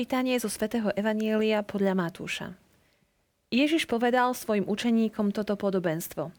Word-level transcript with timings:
Čítanie 0.00 0.40
zo 0.40 0.48
svätého 0.48 0.88
Evanielia 0.96 1.60
podľa 1.60 1.92
Matúša. 1.92 2.56
Ježiš 3.52 3.84
povedal 3.84 4.32
svojim 4.32 4.64
učeníkom 4.64 5.28
toto 5.28 5.60
podobenstvo. 5.60 6.32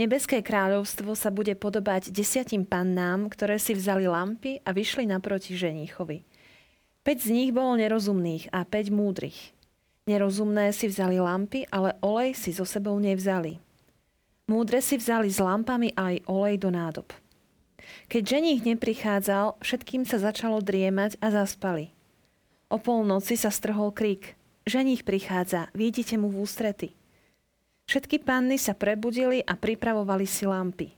Nebeské 0.00 0.40
kráľovstvo 0.40 1.12
sa 1.12 1.28
bude 1.28 1.52
podobať 1.60 2.08
desiatim 2.08 2.64
pannám, 2.64 3.28
ktoré 3.28 3.60
si 3.60 3.76
vzali 3.76 4.08
lampy 4.08 4.64
a 4.64 4.72
vyšli 4.72 5.04
naproti 5.12 5.60
ženíchovi. 5.60 6.24
Peť 7.04 7.28
z 7.28 7.36
nich 7.36 7.50
bolo 7.52 7.76
nerozumných 7.76 8.48
a 8.48 8.64
päť 8.64 8.88
múdrych. 8.88 9.52
Nerozumné 10.08 10.72
si 10.72 10.88
vzali 10.88 11.20
lampy, 11.20 11.68
ale 11.68 12.00
olej 12.00 12.32
si 12.32 12.56
so 12.56 12.64
sebou 12.64 12.96
nevzali. 12.96 13.60
Múdre 14.48 14.80
si 14.80 14.96
vzali 14.96 15.28
s 15.28 15.36
lampami 15.36 15.92
aj 16.00 16.24
olej 16.32 16.64
do 16.64 16.72
nádob. 16.72 17.12
Keď 18.08 18.22
ženích 18.24 18.64
neprichádzal, 18.64 19.60
všetkým 19.60 20.08
sa 20.08 20.16
začalo 20.16 20.64
driemať 20.64 21.20
a 21.20 21.28
zaspali. 21.28 21.92
O 22.66 22.82
polnoci 22.82 23.38
sa 23.38 23.54
strhol 23.54 23.94
krík. 23.94 24.34
Ženích 24.66 25.06
prichádza, 25.06 25.70
vidíte 25.70 26.18
mu 26.18 26.26
v 26.26 26.42
ústrety. 26.42 26.90
Všetky 27.86 28.26
panny 28.26 28.58
sa 28.58 28.74
prebudili 28.74 29.38
a 29.46 29.54
pripravovali 29.54 30.26
si 30.26 30.42
lampy. 30.42 30.90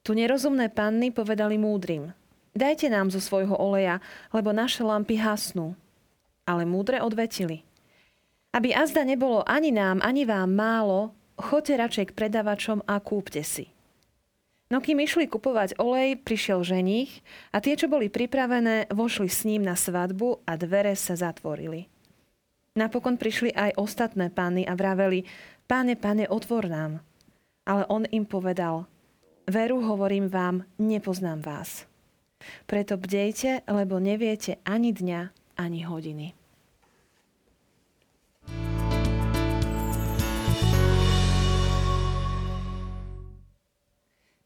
Tu 0.00 0.16
nerozumné 0.16 0.72
panny 0.72 1.12
povedali 1.12 1.60
múdrym. 1.60 2.16
Dajte 2.56 2.88
nám 2.88 3.12
zo 3.12 3.20
svojho 3.20 3.52
oleja, 3.52 4.00
lebo 4.32 4.56
naše 4.56 4.80
lampy 4.80 5.20
hasnú. 5.20 5.76
Ale 6.48 6.64
múdre 6.64 7.04
odvetili. 7.04 7.60
Aby 8.56 8.72
azda 8.72 9.04
nebolo 9.04 9.44
ani 9.44 9.76
nám, 9.76 10.00
ani 10.00 10.24
vám 10.24 10.56
málo, 10.56 11.12
choďte 11.36 11.74
radšej 11.76 12.04
k 12.08 12.16
predavačom 12.16 12.80
a 12.88 12.96
kúpte 13.02 13.44
si. 13.44 13.73
No 14.72 14.80
kým 14.80 15.04
išli 15.04 15.28
kupovať 15.28 15.76
olej, 15.76 16.16
prišiel 16.24 16.64
ženích 16.64 17.20
a 17.52 17.60
tie, 17.60 17.76
čo 17.76 17.88
boli 17.88 18.08
pripravené, 18.08 18.88
vošli 18.88 19.28
s 19.28 19.44
ním 19.44 19.60
na 19.60 19.76
svadbu 19.76 20.44
a 20.48 20.56
dvere 20.56 20.96
sa 20.96 21.14
zatvorili. 21.14 21.92
Napokon 22.74 23.20
prišli 23.20 23.54
aj 23.54 23.78
ostatné 23.78 24.34
pány 24.34 24.66
a 24.66 24.74
vraveli, 24.74 25.28
páne, 25.70 25.94
páne, 25.94 26.26
otvor 26.26 26.66
nám. 26.66 27.04
Ale 27.68 27.86
on 27.86 28.02
im 28.10 28.26
povedal, 28.26 28.90
veru 29.46 29.78
hovorím 29.84 30.26
vám, 30.26 30.66
nepoznám 30.80 31.44
vás. 31.44 31.86
Preto 32.66 32.98
bdejte, 32.98 33.62
lebo 33.70 34.02
neviete 34.02 34.58
ani 34.66 34.90
dňa, 34.90 35.20
ani 35.56 35.80
hodiny. 35.86 36.43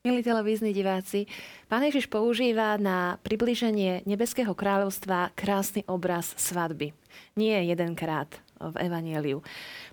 Milí 0.09 0.25
televízni 0.25 0.73
diváci, 0.73 1.29
Pán 1.69 1.85
Ježiš 1.85 2.09
používa 2.09 2.81
na 2.81 3.21
približenie 3.21 4.09
Nebeského 4.09 4.57
kráľovstva 4.57 5.37
krásny 5.37 5.85
obraz 5.85 6.33
svadby. 6.33 6.97
Nie 7.37 7.61
jedenkrát 7.69 8.41
v 8.59 8.75
Evanieliu. 8.83 9.41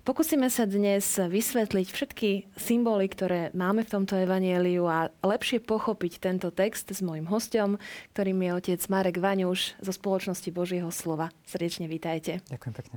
Pokúsime 0.02 0.50
sa 0.50 0.66
dnes 0.66 1.18
vysvetliť 1.18 1.86
všetky 1.90 2.30
symboly, 2.54 3.06
ktoré 3.10 3.50
máme 3.54 3.82
v 3.86 3.92
tomto 3.94 4.14
evanieliu 4.18 4.86
a 4.86 5.10
lepšie 5.22 5.62
pochopiť 5.62 6.22
tento 6.22 6.50
text 6.54 6.90
s 6.90 7.02
môjim 7.02 7.26
hostom, 7.26 7.78
ktorým 8.14 8.38
je 8.42 8.50
otec 8.54 8.80
Marek 8.90 9.16
Vaňuš 9.18 9.78
zo 9.82 9.92
spoločnosti 9.94 10.50
Božieho 10.50 10.90
slova. 10.94 11.30
Srdečne 11.46 11.90
vítajte. 11.90 12.42
Ďakujem 12.46 12.74
pekne. 12.74 12.96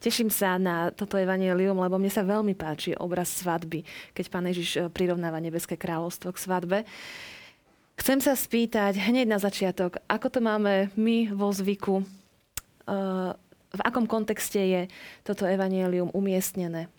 Teším 0.00 0.28
sa 0.28 0.60
na 0.60 0.92
toto 0.92 1.16
evanielium, 1.16 1.80
lebo 1.80 1.96
mne 1.96 2.12
sa 2.12 2.20
veľmi 2.20 2.52
páči 2.52 2.92
obraz 2.96 3.32
svadby, 3.40 3.84
keď 4.12 4.24
pán 4.28 4.44
Ježiš 4.48 4.70
eh, 4.76 4.82
prirovnáva 4.92 5.40
Nebeské 5.40 5.80
kráľovstvo 5.80 6.36
k 6.36 6.42
svadbe. 6.42 6.78
Chcem 8.00 8.16
sa 8.24 8.32
spýtať 8.32 8.96
hneď 8.96 9.28
na 9.28 9.36
začiatok, 9.36 10.00
ako 10.08 10.26
to 10.32 10.40
máme 10.40 10.88
my 10.96 11.28
vo 11.36 11.52
zvyku 11.52 12.00
uh, 12.00 13.36
v 13.70 13.80
akom 13.86 14.06
kontexte 14.06 14.58
je 14.58 14.82
toto 15.22 15.46
evanielium 15.46 16.10
umiestnené? 16.10 16.90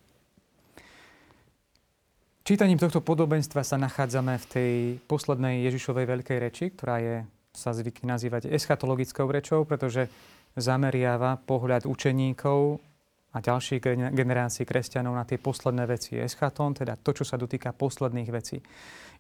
Čítaním 2.42 2.82
tohto 2.82 3.06
podobenstva 3.06 3.62
sa 3.62 3.78
nachádzame 3.78 4.36
v 4.42 4.46
tej 4.50 4.74
poslednej 5.06 5.62
Ježišovej 5.70 6.06
veľkej 6.10 6.38
reči, 6.42 6.66
ktorá 6.74 6.98
je, 6.98 7.16
sa 7.54 7.70
zvykne 7.72 8.18
nazývať 8.18 8.50
eschatologickou 8.50 9.30
rečou, 9.30 9.62
pretože 9.64 10.10
zameriava 10.58 11.40
pohľad 11.48 11.88
učeníkov 11.88 12.82
a 13.32 13.38
ďalších 13.40 13.80
generácií 14.12 14.68
kresťanov 14.68 15.16
na 15.16 15.24
tie 15.24 15.40
posledné 15.40 15.88
veci. 15.88 16.20
Eschaton, 16.20 16.76
teda 16.76 17.00
to, 17.00 17.16
čo 17.16 17.24
sa 17.24 17.40
dotýka 17.40 17.72
posledných 17.72 18.30
vecí. 18.30 18.60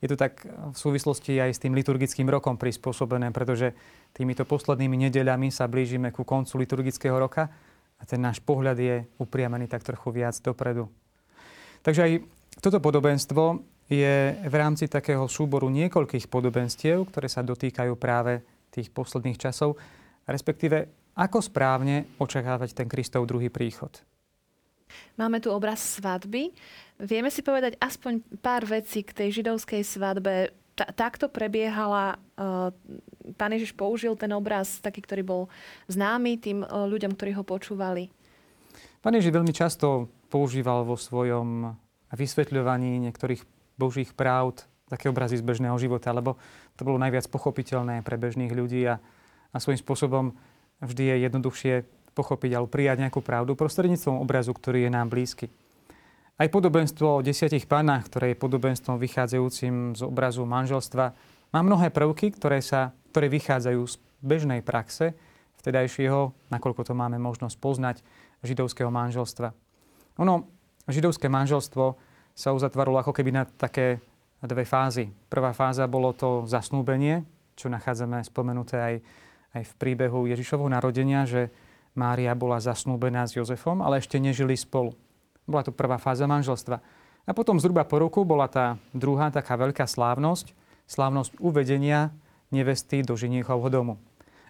Je 0.03 0.07
to 0.09 0.19
tak 0.19 0.43
v 0.43 0.75
súvislosti 0.75 1.39
aj 1.39 1.51
s 1.55 1.61
tým 1.61 1.77
liturgickým 1.77 2.27
rokom 2.27 2.59
prispôsobené, 2.59 3.31
pretože 3.31 3.71
týmito 4.11 4.43
poslednými 4.43 5.07
nedeľami 5.07 5.47
sa 5.53 5.69
blížime 5.71 6.11
ku 6.11 6.27
koncu 6.27 6.59
liturgického 6.59 7.15
roka 7.15 7.47
a 7.95 8.03
ten 8.03 8.19
náš 8.19 8.41
pohľad 8.41 8.77
je 8.81 9.05
upriamený 9.21 9.69
tak 9.69 9.85
trochu 9.85 10.09
viac 10.11 10.35
dopredu. 10.41 10.89
Takže 11.85 12.01
aj 12.01 12.11
toto 12.59 12.81
podobenstvo 12.81 13.63
je 13.87 14.35
v 14.43 14.55
rámci 14.55 14.91
takého 14.91 15.27
súboru 15.29 15.69
niekoľkých 15.69 16.27
podobenstiev, 16.27 17.07
ktoré 17.07 17.27
sa 17.31 17.45
dotýkajú 17.45 17.93
práve 17.95 18.41
tých 18.71 18.91
posledných 18.91 19.39
časov, 19.39 19.77
respektíve 20.27 21.00
ako 21.15 21.43
správne 21.43 22.07
očakávať 22.17 22.75
ten 22.75 22.87
Kristov 22.87 23.27
druhý 23.27 23.51
príchod? 23.51 23.91
Máme 25.15 25.39
tu 25.39 25.51
obraz 25.51 25.79
svadby. 25.99 26.51
Vieme 26.99 27.31
si 27.31 27.41
povedať 27.43 27.79
aspoň 27.79 28.21
pár 28.43 28.67
vecí 28.67 29.03
k 29.03 29.15
tej 29.15 29.41
židovskej 29.41 29.81
svadbe. 29.83 30.51
takto 30.95 31.27
prebiehala, 31.27 32.17
uh, 32.39 32.71
pán 33.35 33.51
Ježiš 33.53 33.75
použil 33.75 34.15
ten 34.17 34.31
obraz, 34.33 34.79
taký, 34.79 35.03
ktorý 35.03 35.21
bol 35.23 35.41
známy 35.87 36.39
tým 36.41 36.63
uh, 36.63 36.87
ľuďom, 36.87 37.15
ktorí 37.15 37.31
ho 37.37 37.43
počúvali. 37.43 38.09
Pán 39.01 39.17
Ježiš 39.17 39.33
veľmi 39.33 39.53
často 39.53 40.11
používal 40.29 40.87
vo 40.87 40.95
svojom 40.95 41.75
vysvetľovaní 42.11 43.01
niektorých 43.07 43.41
božích 43.79 44.11
práv 44.13 44.61
také 44.91 45.07
obrazy 45.07 45.39
z 45.39 45.47
bežného 45.47 45.75
života, 45.79 46.11
lebo 46.11 46.35
to 46.75 46.83
bolo 46.83 46.99
najviac 46.99 47.23
pochopiteľné 47.31 48.03
pre 48.03 48.19
bežných 48.19 48.51
ľudí 48.51 48.83
a, 48.83 48.99
a 49.55 49.57
svojím 49.57 49.79
spôsobom 49.79 50.25
vždy 50.81 51.03
je 51.07 51.15
jednoduchšie 51.29 51.73
pochopiť 52.11 52.51
alebo 52.57 52.67
prijať 52.67 53.07
nejakú 53.07 53.23
pravdu 53.23 53.55
prostredníctvom 53.55 54.19
obrazu, 54.19 54.51
ktorý 54.51 54.89
je 54.89 54.91
nám 54.91 55.07
blízky. 55.07 55.47
Aj 56.41 56.49
podobenstvo 56.49 57.21
o 57.21 57.23
desiatich 57.23 57.69
pánach, 57.69 58.09
ktoré 58.09 58.33
je 58.33 58.41
podobenstvom 58.41 58.97
vychádzajúcim 58.97 59.93
z 59.93 60.01
obrazu 60.01 60.41
manželstva, 60.43 61.05
má 61.53 61.59
mnohé 61.61 61.93
prvky, 61.93 62.33
ktoré, 62.33 62.59
sa, 62.65 62.97
ktoré 63.13 63.29
vychádzajú 63.29 63.81
z 63.85 63.95
bežnej 64.25 64.65
praxe 64.65 65.13
vtedajšieho, 65.61 66.33
nakoľko 66.49 66.81
to 66.81 66.93
máme 66.97 67.21
možnosť 67.21 67.55
poznať, 67.61 67.97
židovského 68.41 68.89
manželstva. 68.89 69.53
Ono, 70.17 70.49
židovské 70.89 71.29
manželstvo 71.29 71.93
sa 72.33 72.49
uzatvorilo 72.57 72.97
ako 72.97 73.13
keby 73.13 73.29
na 73.29 73.43
také 73.45 74.01
dve 74.41 74.65
fázy. 74.65 75.13
Prvá 75.29 75.53
fáza 75.53 75.85
bolo 75.85 76.09
to 76.17 76.49
zasnúbenie, 76.49 77.21
čo 77.53 77.69
nachádzame 77.69 78.25
spomenuté 78.25 78.81
aj 78.81 78.95
aj 79.51 79.63
v 79.67 79.73
príbehu 79.79 80.27
Ježišovho 80.31 80.67
narodenia, 80.71 81.27
že 81.27 81.51
Mária 81.91 82.31
bola 82.31 82.63
zasnúbená 82.63 83.27
s 83.27 83.35
Jozefom, 83.35 83.83
ale 83.83 83.99
ešte 83.99 84.15
nežili 84.15 84.55
spolu. 84.55 84.95
Bola 85.43 85.67
to 85.67 85.75
prvá 85.75 85.99
fáza 85.99 86.23
manželstva. 86.23 86.79
A 87.27 87.31
potom 87.35 87.59
zhruba 87.59 87.83
po 87.83 87.99
roku 87.99 88.23
bola 88.23 88.47
tá 88.47 88.79
druhá 88.95 89.27
taká 89.27 89.59
veľká 89.59 89.83
slávnosť, 89.83 90.55
slávnosť 90.87 91.37
uvedenia 91.43 92.15
nevesty 92.49 93.03
do 93.03 93.19
ženichovho 93.19 93.67
domu. 93.67 93.99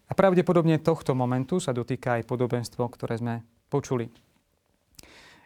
A 0.05 0.13
pravdepodobne 0.13 0.77
tohto 0.77 1.15
momentu 1.15 1.57
sa 1.57 1.71
dotýka 1.71 2.19
aj 2.19 2.27
podobenstvo, 2.27 2.83
ktoré 2.91 3.17
sme 3.17 3.41
počuli. 3.71 4.11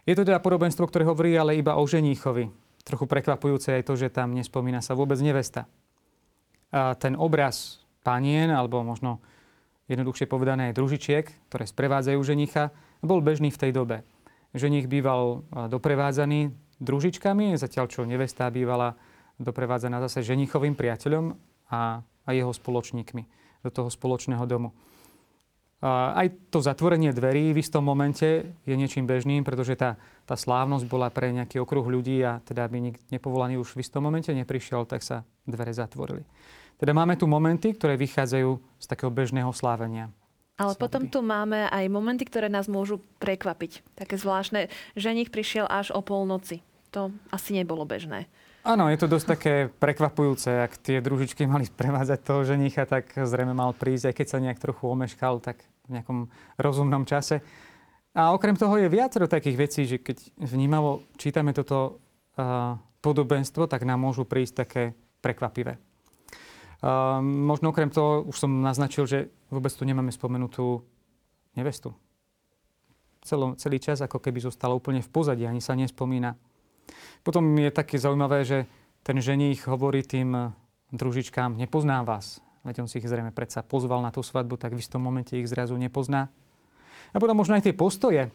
Je 0.06 0.14
to 0.14 0.26
teda 0.26 0.42
podobenstvo, 0.42 0.86
ktoré 0.86 1.06
hovorí 1.06 1.38
ale 1.38 1.58
iba 1.58 1.78
o 1.78 1.84
ženíchovi. 1.86 2.50
Trochu 2.86 3.06
prekvapujúce 3.10 3.74
je 3.74 3.86
to, 3.86 3.94
že 3.98 4.14
tam 4.14 4.38
nespomína 4.38 4.82
sa 4.82 4.94
vôbec 4.94 5.18
nevesta. 5.18 5.66
A 6.70 6.94
ten 6.98 7.18
obraz 7.18 7.82
panien, 8.06 8.54
alebo 8.54 8.86
možno 8.86 9.18
jednoduchšie 9.88 10.26
povedané 10.26 10.72
aj 10.72 10.78
družičiek, 10.78 11.26
ktoré 11.50 11.66
sprevádzajú 11.70 12.20
ženicha, 12.26 12.74
bol 13.06 13.22
bežný 13.22 13.54
v 13.54 13.62
tej 13.62 13.72
dobe. 13.74 13.98
Ženich 14.56 14.88
býval 14.88 15.44
doprevádzaný 15.52 16.56
družičkami, 16.80 17.60
zatiaľ 17.60 17.86
čo 17.92 18.08
nevesta 18.08 18.48
bývala 18.48 18.96
doprevádzaná 19.36 20.00
zase 20.08 20.24
ženichovým 20.24 20.80
priateľom 20.80 21.36
a, 21.68 22.00
a 22.02 22.30
jeho 22.32 22.56
spoločníkmi 22.56 23.24
do 23.66 23.70
toho 23.70 23.92
spoločného 23.92 24.46
domu. 24.48 24.72
A 25.84 26.18
aj 26.18 26.50
to 26.50 26.64
zatvorenie 26.64 27.12
dverí 27.12 27.52
v 27.52 27.62
istom 27.62 27.84
momente 27.84 28.58
je 28.64 28.74
niečím 28.74 29.06
bežným, 29.06 29.44
pretože 29.44 29.76
tá, 29.76 30.00
tá 30.24 30.34
slávnosť 30.34 30.88
bola 30.88 31.12
pre 31.12 31.30
nejaký 31.36 31.62
okruh 31.62 31.84
ľudí 31.84 32.24
a 32.26 32.40
teda 32.42 32.66
by 32.72 32.90
nik 32.90 32.98
nepovolaný 33.12 33.60
už 33.60 33.76
v 33.76 33.84
istom 33.84 34.02
momente 34.02 34.32
neprišiel, 34.32 34.88
tak 34.88 35.04
sa 35.04 35.28
dvere 35.46 35.76
zatvorili. 35.76 36.24
Teda 36.76 36.92
máme 36.92 37.16
tu 37.16 37.26
momenty, 37.26 37.72
ktoré 37.72 37.96
vychádzajú 37.96 38.50
z 38.80 38.86
takého 38.86 39.12
bežného 39.12 39.52
slávenia. 39.56 40.12
Ale 40.56 40.72
svadby. 40.72 40.84
potom 40.88 41.02
tu 41.12 41.20
máme 41.20 41.68
aj 41.68 41.86
momenty, 41.92 42.24
ktoré 42.24 42.48
nás 42.48 42.72
môžu 42.72 43.04
prekvapiť. 43.20 43.84
Také 43.96 44.16
zvláštne. 44.16 44.72
Ženich 44.96 45.32
prišiel 45.32 45.68
až 45.68 45.92
o 45.92 46.00
polnoci. 46.00 46.64
To 46.96 47.12
asi 47.32 47.52
nebolo 47.52 47.84
bežné. 47.84 48.32
Áno, 48.66 48.90
je 48.90 48.98
to 48.98 49.12
dosť 49.12 49.28
také 49.30 49.54
prekvapujúce. 49.68 50.48
Ak 50.48 50.80
tie 50.80 51.04
družičky 51.04 51.44
mali 51.52 51.68
prevádzať 51.68 52.20
toho 52.24 52.42
ženicha, 52.48 52.88
tak 52.88 53.12
zrejme 53.14 53.52
mal 53.52 53.76
prísť, 53.76 54.12
aj 54.12 54.16
keď 54.16 54.28
sa 54.28 54.44
nejak 54.44 54.60
trochu 54.64 54.84
omeškal, 54.88 55.44
tak 55.44 55.60
v 55.86 56.00
nejakom 56.00 56.32
rozumnom 56.58 57.04
čase. 57.04 57.44
A 58.16 58.32
okrem 58.32 58.56
toho 58.56 58.80
je 58.80 58.88
viacero 58.88 59.28
takých 59.28 59.58
vecí, 59.60 59.82
že 59.84 60.00
keď 60.00 60.40
vnímavo 60.40 61.04
čítame 61.20 61.52
toto 61.52 62.00
uh, 62.40 62.80
podobenstvo, 63.04 63.68
tak 63.68 63.84
nám 63.84 64.00
môžu 64.00 64.24
prísť 64.24 64.54
také 64.64 64.84
prekvapivé. 65.20 65.76
Možno 67.26 67.74
okrem 67.74 67.90
toho 67.90 68.30
už 68.30 68.46
som 68.46 68.62
naznačil, 68.62 69.10
že 69.10 69.34
vôbec 69.50 69.74
tu 69.74 69.82
nemáme 69.90 70.14
spomenutú 70.14 70.86
nevestu. 71.58 71.98
Celo, 73.26 73.58
celý 73.58 73.82
čas 73.82 74.06
ako 74.06 74.22
keby 74.22 74.38
zostala 74.38 74.78
úplne 74.78 75.02
v 75.02 75.10
pozadí, 75.10 75.50
ani 75.50 75.66
sa 75.66 75.74
nespomína. 75.74 76.38
Potom 77.26 77.58
je 77.58 77.74
také 77.74 77.98
zaujímavé, 77.98 78.46
že 78.46 78.70
ten 79.02 79.18
ženích 79.18 79.66
hovorí 79.66 80.06
tým 80.06 80.54
družičkám, 80.94 81.58
nepoznám 81.58 82.06
vás. 82.06 82.38
Veď 82.62 82.86
on 82.86 82.90
si 82.90 83.02
ich 83.02 83.10
zrejme 83.10 83.34
predsa 83.34 83.66
pozval 83.66 84.06
na 84.06 84.14
tú 84.14 84.22
svadbu, 84.22 84.54
tak 84.62 84.78
v 84.78 84.82
istom 84.86 85.02
momente 85.02 85.34
ich 85.34 85.50
zrazu 85.50 85.74
nepozná. 85.74 86.30
A 87.14 87.18
potom 87.18 87.34
možno 87.34 87.58
aj 87.58 87.66
tie 87.66 87.74
postoje, 87.74 88.30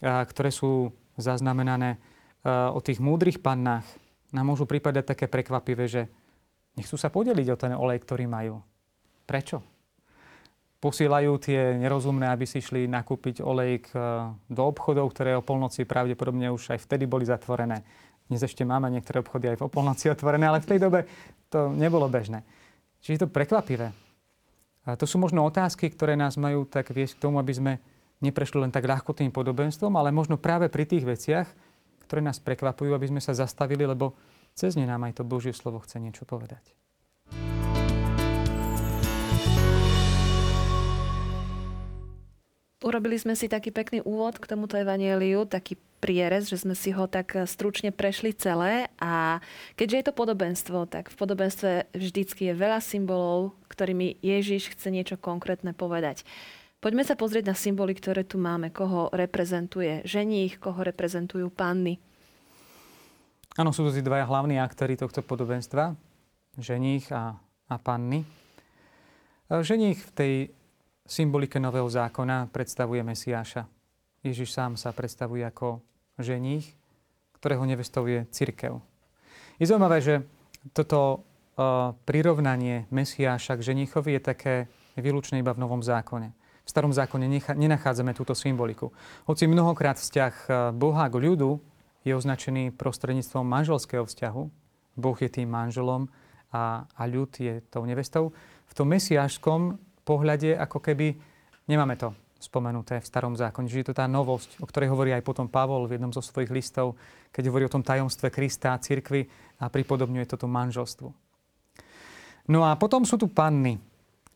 ktoré 0.00 0.48
sú 0.48 0.96
zaznamenané 1.20 2.00
o 2.48 2.80
tých 2.80 3.04
múdrych 3.04 3.36
pannách, 3.36 3.84
nám 4.32 4.48
môžu 4.48 4.64
pripadať 4.64 5.04
také 5.04 5.28
prekvapivé, 5.28 5.84
že 5.84 6.08
nechcú 6.76 6.96
sa 6.96 7.12
podeliť 7.12 7.46
o 7.52 7.56
ten 7.60 7.72
olej, 7.76 7.98
ktorý 8.02 8.24
majú. 8.28 8.60
Prečo? 9.28 9.62
Posielajú 10.82 11.38
tie 11.38 11.78
nerozumné, 11.78 12.26
aby 12.26 12.42
si 12.42 12.58
šli 12.58 12.90
nakúpiť 12.90 13.38
olej 13.38 13.86
do 14.50 14.62
obchodov, 14.66 15.14
ktoré 15.14 15.38
o 15.38 15.46
polnoci 15.46 15.86
pravdepodobne 15.86 16.50
už 16.50 16.74
aj 16.74 16.82
vtedy 16.82 17.06
boli 17.06 17.22
zatvorené. 17.22 17.86
Dnes 18.26 18.42
ešte 18.42 18.66
máme 18.66 18.90
niektoré 18.90 19.22
obchody 19.22 19.54
aj 19.54 19.62
v 19.62 19.70
polnoci 19.70 20.10
otvorené, 20.10 20.50
ale 20.50 20.58
v 20.58 20.68
tej 20.74 20.78
dobe 20.82 21.06
to 21.46 21.70
nebolo 21.70 22.10
bežné. 22.10 22.42
Čiže 22.98 23.12
je 23.14 23.22
to 23.22 23.30
prekvapivé. 23.30 23.94
A 24.82 24.98
to 24.98 25.06
sú 25.06 25.22
možno 25.22 25.46
otázky, 25.46 25.86
ktoré 25.86 26.18
nás 26.18 26.34
majú 26.34 26.66
tak 26.66 26.90
viesť 26.90 27.14
k 27.14 27.22
tomu, 27.30 27.38
aby 27.38 27.54
sme 27.54 27.72
neprešli 28.18 28.58
len 28.58 28.74
tak 28.74 28.82
ľahko 28.82 29.14
tým 29.14 29.30
podobenstvom, 29.30 29.94
ale 29.94 30.10
možno 30.10 30.34
práve 30.34 30.66
pri 30.66 30.82
tých 30.82 31.06
veciach, 31.06 31.46
ktoré 32.10 32.18
nás 32.22 32.42
prekvapujú, 32.42 32.90
aby 32.90 33.06
sme 33.06 33.22
sa 33.22 33.30
zastavili, 33.30 33.86
lebo 33.86 34.18
cez 34.52 34.76
ne 34.76 34.84
nám 34.84 35.04
aj 35.08 35.20
to 35.20 35.24
Božie 35.24 35.56
slovo 35.56 35.80
chce 35.80 36.00
niečo 36.00 36.24
povedať. 36.24 36.76
Urobili 42.82 43.14
sme 43.14 43.38
si 43.38 43.46
taký 43.46 43.70
pekný 43.70 44.02
úvod 44.02 44.42
k 44.42 44.50
tomuto 44.50 44.74
evanieliu, 44.74 45.46
taký 45.46 45.78
prierez, 46.02 46.50
že 46.50 46.66
sme 46.66 46.74
si 46.74 46.90
ho 46.90 47.06
tak 47.06 47.38
stručne 47.46 47.94
prešli 47.94 48.34
celé 48.34 48.90
a 48.98 49.38
keďže 49.78 49.96
je 49.96 50.06
to 50.10 50.18
podobenstvo, 50.18 50.90
tak 50.90 51.14
v 51.14 51.16
podobenstve 51.16 51.94
vždycky 51.94 52.50
je 52.50 52.58
veľa 52.58 52.82
symbolov, 52.82 53.54
ktorými 53.70 54.18
Ježiš 54.18 54.74
chce 54.74 54.90
niečo 54.90 55.14
konkrétne 55.14 55.70
povedať. 55.70 56.26
Poďme 56.82 57.06
sa 57.06 57.14
pozrieť 57.14 57.54
na 57.54 57.54
symboly, 57.54 57.94
ktoré 57.94 58.26
tu 58.26 58.42
máme. 58.42 58.74
Koho 58.74 59.14
reprezentuje 59.14 60.02
ženích, 60.02 60.58
koho 60.58 60.82
reprezentujú 60.82 61.54
panny. 61.54 62.02
Áno, 63.52 63.68
sú 63.68 63.84
to 63.84 63.92
tí 63.92 64.00
dvaja 64.00 64.24
hlavní 64.24 64.56
aktéry 64.56 64.96
tohto 64.96 65.20
podobenstva. 65.20 65.92
Ženích 66.56 67.12
a, 67.12 67.36
a 67.68 67.76
panny. 67.76 68.24
E, 68.24 68.26
ženích 69.60 70.00
v 70.08 70.10
tej 70.16 70.32
symbolike 71.04 71.60
Nového 71.60 71.84
zákona 71.84 72.48
predstavuje 72.48 73.04
Mesiáša. 73.04 73.68
Ježiš 74.24 74.56
sám 74.56 74.80
sa 74.80 74.96
predstavuje 74.96 75.44
ako 75.44 75.84
ženích, 76.16 76.64
ktorého 77.36 77.68
nevestou 77.68 78.08
je 78.08 78.24
církev. 78.32 78.80
Je 79.60 79.68
zaujímavé, 79.68 80.00
že 80.00 80.24
toto 80.72 81.20
uh, 81.20 81.92
prirovnanie 82.06 82.86
Mesiáša 82.88 83.58
k 83.58 83.74
ženichovi 83.74 84.16
je 84.16 84.22
také 84.22 84.54
výlučné 84.94 85.42
iba 85.42 85.50
v 85.50 85.60
Novom 85.60 85.82
zákone. 85.82 86.30
V 86.62 86.68
starom 86.70 86.94
zákone 86.94 87.26
nenachádzame 87.58 88.14
túto 88.14 88.38
symboliku. 88.38 88.94
Hoci 89.26 89.50
mnohokrát 89.50 89.98
vzťah 89.98 90.34
e, 90.46 90.48
Boha 90.70 91.10
k 91.10 91.18
ľudu 91.18 91.58
je 92.02 92.12
označený 92.12 92.74
prostredníctvom 92.74 93.46
manželského 93.46 94.04
vzťahu, 94.06 94.42
Boh 94.98 95.18
je 95.18 95.30
tým 95.30 95.48
manželom 95.48 96.10
a, 96.52 96.84
a 96.84 97.02
ľud 97.08 97.32
je 97.38 97.64
tou 97.72 97.86
nevestou, 97.86 98.34
v 98.68 98.72
tom 98.74 98.92
mesiášskom 98.92 99.78
pohľade 100.04 100.58
ako 100.58 100.78
keby 100.82 101.14
nemáme 101.70 101.96
to 101.96 102.12
spomenuté 102.42 102.98
v 102.98 103.06
starom 103.06 103.38
zákone. 103.38 103.70
Čiže 103.70 103.80
je 103.80 103.88
to 103.94 103.98
tá 104.02 104.10
novosť, 104.10 104.58
o 104.58 104.66
ktorej 104.66 104.90
hovorí 104.90 105.14
aj 105.14 105.22
potom 105.22 105.46
Pavol 105.46 105.86
v 105.86 105.94
jednom 105.94 106.10
zo 106.10 106.18
svojich 106.18 106.50
listov, 106.50 106.98
keď 107.30 107.48
hovorí 107.48 107.70
o 107.70 107.72
tom 107.72 107.86
tajomstve 107.86 108.34
Krista 108.34 108.74
a 108.74 108.82
cirkvi 108.82 109.22
a 109.62 109.70
pripodobňuje 109.70 110.26
toto 110.26 110.50
manželstvu. 110.50 111.08
No 112.50 112.66
a 112.66 112.74
potom 112.74 113.06
sú 113.06 113.14
tu 113.14 113.30
panny. 113.30 113.78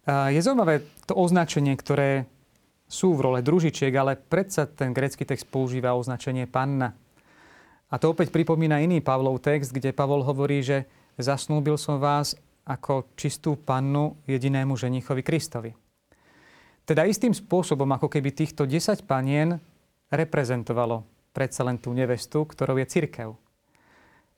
Je 0.07 0.39
zaujímavé 0.39 0.87
to 1.03 1.19
označenie, 1.19 1.75
ktoré 1.75 2.31
sú 2.87 3.19
v 3.19 3.27
role 3.27 3.41
družičiek, 3.43 3.91
ale 3.99 4.15
predsa 4.15 4.71
ten 4.71 4.95
grecký 4.95 5.27
text 5.27 5.51
používa 5.51 5.99
označenie 5.99 6.47
panna. 6.47 6.95
A 7.97 8.01
to 8.01 8.13
opäť 8.13 8.29
pripomína 8.29 8.85
iný 8.85 9.01
Pavlov 9.01 9.41
text, 9.41 9.73
kde 9.73 9.97
Pavol 9.97 10.21
hovorí, 10.21 10.61
že 10.61 10.85
zasnúbil 11.17 11.81
som 11.81 11.97
vás 11.97 12.37
ako 12.69 13.17
čistú 13.17 13.57
pannu 13.57 14.21
jedinému 14.29 14.77
ženichovi 14.77 15.25
Kristovi. 15.25 15.73
Teda 16.85 17.09
istým 17.09 17.33
spôsobom, 17.33 17.89
ako 17.97 18.13
keby 18.13 18.37
týchto 18.37 18.69
10 18.69 19.09
panien 19.09 19.57
reprezentovalo 20.13 21.09
predsa 21.33 21.65
len 21.65 21.81
tú 21.81 21.97
nevestu, 21.97 22.45
ktorou 22.45 22.77
je 22.77 22.85
cirkev. 22.85 23.33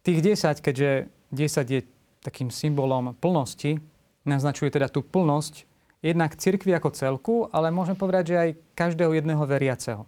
Tých 0.06 0.38
10, 0.38 0.62
keďže 0.62 1.10
10 1.34 1.74
je 1.74 1.80
takým 2.22 2.54
symbolom 2.54 3.10
plnosti, 3.18 3.82
naznačuje 4.22 4.70
teda 4.70 4.86
tú 4.86 5.02
plnosť 5.02 5.66
jednak 5.98 6.38
cirkvi 6.38 6.78
ako 6.78 6.94
celku, 6.94 7.34
ale 7.50 7.74
môžem 7.74 7.98
povedať, 7.98 8.24
že 8.30 8.36
aj 8.38 8.50
každého 8.78 9.18
jedného 9.18 9.42
veriaceho. 9.42 10.06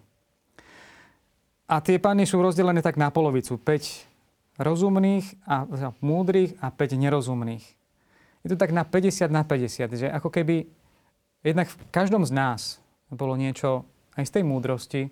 A 1.71 1.79
tie 1.79 2.03
pány 2.03 2.27
sú 2.27 2.43
rozdelené 2.43 2.83
tak 2.83 2.99
na 2.99 3.15
polovicu. 3.15 3.55
5 3.55 4.59
rozumných 4.59 5.39
a 5.47 5.71
múdrych 6.03 6.59
a 6.59 6.75
5 6.75 6.99
nerozumných. 6.99 7.63
Je 8.43 8.49
to 8.51 8.59
tak 8.59 8.75
na 8.75 8.83
50 8.83 9.31
na 9.31 9.47
50, 9.47 9.95
že 9.95 10.07
ako 10.11 10.35
keby 10.35 10.67
jednak 11.47 11.71
v 11.71 11.77
každom 11.95 12.27
z 12.27 12.35
nás 12.35 12.83
bolo 13.07 13.39
niečo 13.39 13.87
aj 14.19 14.27
z 14.27 14.33
tej 14.35 14.45
múdrosti, 14.45 15.03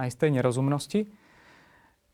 aj 0.00 0.08
z 0.08 0.16
tej 0.16 0.30
nerozumnosti. 0.40 1.04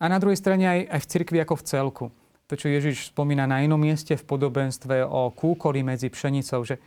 A 0.03 0.11
na 0.11 0.19
druhej 0.19 0.37
strane 0.37 0.67
aj, 0.67 0.81
aj 0.91 1.01
v 1.07 1.11
cirkvi 1.15 1.39
ako 1.39 1.55
v 1.55 1.67
celku 1.71 2.07
to, 2.47 2.55
čo 2.55 2.71
Ježiš 2.71 3.11
spomína 3.11 3.47
na 3.47 3.63
inom 3.63 3.79
mieste 3.79 4.15
v 4.15 4.23
podobenstve 4.23 5.03
o 5.03 5.35
kúkoli 5.35 5.83
medzi 5.83 6.07
pšenicou, 6.07 6.63
že 6.63 6.79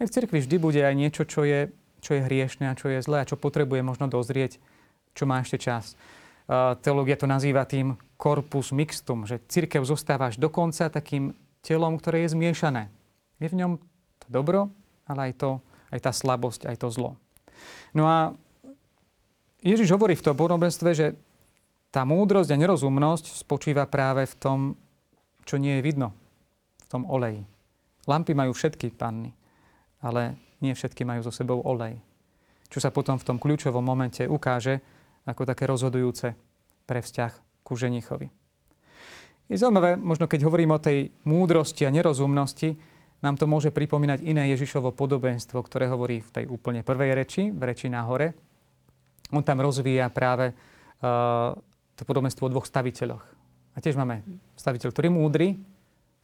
aj 0.00 0.08
v 0.08 0.14
cirkvi 0.16 0.38
vždy 0.40 0.56
bude 0.56 0.80
aj 0.80 0.94
niečo, 0.96 1.22
čo 1.28 1.44
je, 1.44 1.68
čo 2.00 2.16
je 2.16 2.24
hriešne 2.24 2.72
a 2.72 2.76
čo 2.76 2.88
je 2.88 3.04
zlé 3.04 3.22
a 3.22 3.28
čo 3.28 3.36
potrebuje 3.36 3.84
možno 3.84 4.08
dozrieť, 4.08 4.56
čo 5.12 5.28
má 5.28 5.44
ešte 5.44 5.60
čas. 5.60 5.92
Teológia 6.84 7.16
to 7.16 7.24
nazýva 7.24 7.64
tým 7.64 7.96
corpus 8.20 8.68
mixtum, 8.68 9.24
že 9.24 9.40
cirkev 9.48 9.88
zostáva 9.88 10.28
až 10.28 10.36
dokonca 10.36 10.92
takým 10.92 11.32
telom, 11.64 11.96
ktoré 11.96 12.28
je 12.28 12.36
zmiešané. 12.36 12.92
Je 13.40 13.48
v 13.48 13.58
ňom 13.64 13.80
to 14.20 14.26
dobro, 14.28 14.68
ale 15.08 15.32
aj, 15.32 15.40
to, 15.40 15.50
aj 15.88 16.00
tá 16.04 16.12
slabosť, 16.12 16.68
aj 16.68 16.76
to 16.84 16.88
zlo. 16.92 17.16
No 17.96 18.04
a 18.04 18.36
Ježiš 19.64 19.88
hovorí 19.96 20.12
v 20.12 20.24
tom 20.24 20.36
podobenstve, 20.36 20.90
že 20.92 21.06
tá 21.88 22.04
múdrosť 22.04 22.52
a 22.52 22.60
nerozumnosť 22.60 23.40
spočíva 23.40 23.88
práve 23.88 24.28
v 24.28 24.34
tom, 24.36 24.58
čo 25.48 25.56
nie 25.56 25.80
je 25.80 25.86
vidno 25.86 26.12
v 26.84 26.86
tom 26.92 27.08
oleji. 27.08 27.40
Lampy 28.04 28.36
majú 28.36 28.52
všetky 28.52 28.92
panny, 28.92 29.32
ale 30.04 30.36
nie 30.60 30.76
všetky 30.76 31.08
majú 31.08 31.24
so 31.24 31.32
sebou 31.32 31.64
olej. 31.64 31.96
Čo 32.68 32.84
sa 32.84 32.92
potom 32.92 33.16
v 33.16 33.24
tom 33.24 33.40
kľúčovom 33.40 33.80
momente 33.80 34.28
ukáže 34.28 34.84
ako 35.24 35.42
také 35.48 35.64
rozhodujúce 35.68 36.36
pre 36.84 37.00
vzťah 37.00 37.32
ku 37.64 37.74
ženichovi. 37.74 38.28
Je 39.48 39.60
zaujímavé, 39.60 40.00
možno 40.00 40.24
keď 40.24 40.48
hovorím 40.48 40.76
o 40.76 40.80
tej 40.80 41.12
múdrosti 41.28 41.84
a 41.84 41.92
nerozumnosti, 41.92 42.76
nám 43.20 43.40
to 43.40 43.48
môže 43.48 43.72
pripomínať 43.72 44.20
iné 44.24 44.52
Ježišovo 44.52 44.92
podobenstvo, 44.92 45.60
ktoré 45.64 45.88
hovorí 45.88 46.20
v 46.20 46.32
tej 46.32 46.44
úplne 46.48 46.84
prvej 46.84 47.16
reči, 47.16 47.42
v 47.48 47.62
reči 47.64 47.88
na 47.88 48.04
hore. 48.04 48.36
On 49.32 49.40
tam 49.40 49.64
rozvíja 49.64 50.12
práve 50.12 50.52
uh, 50.52 51.56
to 51.96 52.02
podobenstvo 52.04 52.48
o 52.48 52.52
dvoch 52.52 52.68
staviteľoch. 52.68 53.24
A 53.74 53.78
tiež 53.80 53.96
máme 53.96 54.20
staviteľ, 54.60 54.92
ktorý 54.92 55.08
je 55.08 55.16
múdry, 55.16 55.48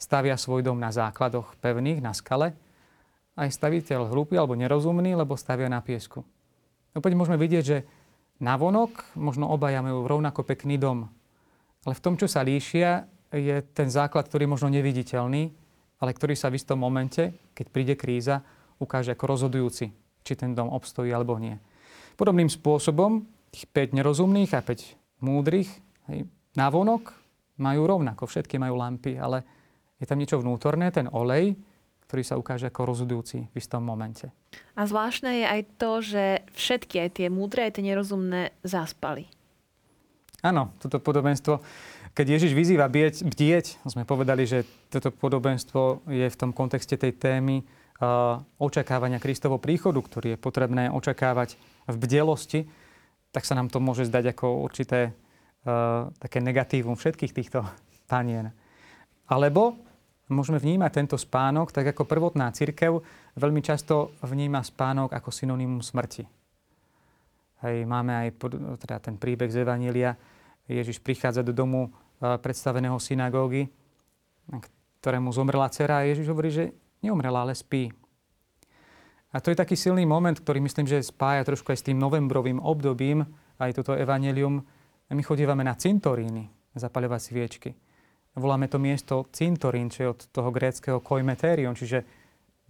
stavia 0.01 0.37
svoj 0.37 0.65
dom 0.65 0.81
na 0.81 0.93
základoch 0.93 1.57
pevných, 1.61 2.01
na 2.01 2.13
skale. 2.13 2.57
Aj 3.37 3.49
staviteľ 3.49 4.13
hlúpy 4.13 4.37
alebo 4.37 4.57
nerozumný, 4.57 5.17
lebo 5.17 5.37
stavia 5.37 5.69
na 5.69 5.81
piesku. 5.81 6.25
Opäť 6.93 7.13
môžeme 7.17 7.41
vidieť, 7.41 7.65
že 7.65 7.79
navonok 8.41 9.15
možno 9.15 9.47
obaja 9.53 9.85
majú 9.85 10.09
rovnako 10.09 10.43
pekný 10.43 10.81
dom. 10.81 11.07
Ale 11.85 11.95
v 11.97 12.05
tom, 12.05 12.17
čo 12.17 12.27
sa 12.27 12.45
líšia, 12.45 13.09
je 13.31 13.63
ten 13.73 13.89
základ, 13.89 14.27
ktorý 14.27 14.51
možno 14.51 14.69
neviditeľný, 14.73 15.55
ale 16.01 16.11
ktorý 16.17 16.35
sa 16.35 16.51
v 16.51 16.59
istom 16.59 16.81
momente, 16.81 17.37
keď 17.55 17.67
príde 17.71 17.95
kríza, 17.95 18.43
ukáže 18.81 19.13
ako 19.15 19.25
rozhodujúci, 19.37 19.87
či 20.25 20.33
ten 20.35 20.57
dom 20.57 20.73
obstojí 20.73 21.13
alebo 21.13 21.37
nie. 21.37 21.61
Podobným 22.17 22.49
spôsobom 22.49 23.29
tých 23.53 23.69
5 23.71 23.97
nerozumných 24.01 24.51
a 24.57 24.65
5 24.65 25.23
múdrych, 25.25 25.69
hej, 26.09 26.25
navonok 26.57 27.13
majú 27.61 27.85
rovnako, 27.85 28.25
všetky 28.25 28.57
majú 28.57 28.81
lampy, 28.81 29.21
ale 29.21 29.45
je 30.01 30.09
tam 30.09 30.17
niečo 30.17 30.41
vnútorné, 30.41 30.89
ten 30.89 31.07
olej, 31.13 31.55
ktorý 32.11 32.27
sa 32.27 32.35
ukáže 32.35 32.67
ako 32.67 32.91
rozhodujúci 32.91 33.47
v 33.47 33.55
istom 33.55 33.87
momente. 33.87 34.35
A 34.75 34.83
zvláštne 34.83 35.31
je 35.31 35.47
aj 35.47 35.61
to, 35.79 36.03
že 36.03 36.25
všetky, 36.59 37.07
aj 37.07 37.11
tie 37.23 37.29
múdre, 37.31 37.71
aj 37.71 37.79
tie 37.79 37.87
nerozumné, 37.87 38.51
zaspali. 38.67 39.31
Áno, 40.43 40.75
toto 40.83 40.99
podobenstvo, 40.99 41.63
keď 42.11 42.27
Ježiš 42.35 42.59
vyzýva 42.59 42.91
bieť, 42.91 43.23
bdieť, 43.23 43.79
sme 43.87 44.03
povedali, 44.03 44.43
že 44.43 44.67
toto 44.91 45.15
podobenstvo 45.15 46.11
je 46.11 46.27
v 46.27 46.35
tom 46.41 46.51
kontexte 46.51 46.99
tej 46.99 47.15
témy 47.15 47.63
uh, 47.63 48.43
očakávania 48.59 49.23
Kristovo 49.23 49.63
príchodu, 49.63 50.03
ktorý 50.03 50.35
je 50.35 50.43
potrebné 50.43 50.91
očakávať 50.91 51.55
v 51.87 51.95
bdelosti, 51.95 52.67
tak 53.31 53.47
sa 53.47 53.55
nám 53.55 53.71
to 53.71 53.79
môže 53.79 54.11
zdať 54.11 54.35
ako 54.35 54.67
určité 54.67 55.15
uh, 55.15 56.11
také 56.19 56.43
negatívum 56.43 56.99
všetkých 56.99 57.37
týchto 57.39 57.63
panien. 58.11 58.51
Alebo 59.31 59.79
môžeme 60.31 60.63
vnímať 60.63 60.91
tento 60.95 61.17
spánok, 61.19 61.75
tak 61.75 61.91
ako 61.91 62.07
prvotná 62.07 62.49
církev 62.55 63.03
veľmi 63.35 63.61
často 63.61 64.15
vníma 64.23 64.63
spánok 64.63 65.13
ako 65.13 65.29
synonymum 65.35 65.83
smrti. 65.83 66.25
Hej, 67.61 67.85
máme 67.85 68.15
aj 68.17 68.29
teda 68.81 68.97
ten 69.03 69.21
príbeh 69.21 69.53
z 69.53 69.67
Evanília. 69.67 70.17
Ježiš 70.65 71.03
prichádza 71.03 71.45
do 71.45 71.53
domu 71.53 71.93
predstaveného 72.17 72.97
synagógy, 72.97 73.69
ktorému 75.05 75.29
zomrela 75.35 75.69
dcera 75.69 76.01
a 76.01 76.07
Ježiš 76.09 76.31
hovorí, 76.33 76.49
že 76.49 76.73
neumrela, 77.05 77.45
ale 77.45 77.53
spí. 77.53 77.93
A 79.31 79.39
to 79.39 79.53
je 79.53 79.61
taký 79.61 79.77
silný 79.79 80.09
moment, 80.09 80.35
ktorý 80.35 80.59
myslím, 80.65 80.89
že 80.89 81.05
spája 81.05 81.47
trošku 81.47 81.71
aj 81.71 81.79
s 81.81 81.87
tým 81.87 81.99
novembrovým 82.01 82.59
obdobím, 82.59 83.23
aj 83.61 83.77
toto 83.77 83.93
evanelium. 83.95 84.65
My 85.11 85.23
chodívame 85.23 85.63
na 85.67 85.77
cintoríny 85.77 86.51
zapaľovať 86.75 87.21
sviečky. 87.21 87.71
Voláme 88.39 88.71
to 88.71 88.79
miesto 88.79 89.27
cintorín, 89.35 89.91
čo 89.91 89.99
je 90.03 90.13
od 90.15 90.21
toho 90.31 90.55
gréckého 90.55 91.03
koimeterion, 91.03 91.75
čiže 91.75 92.07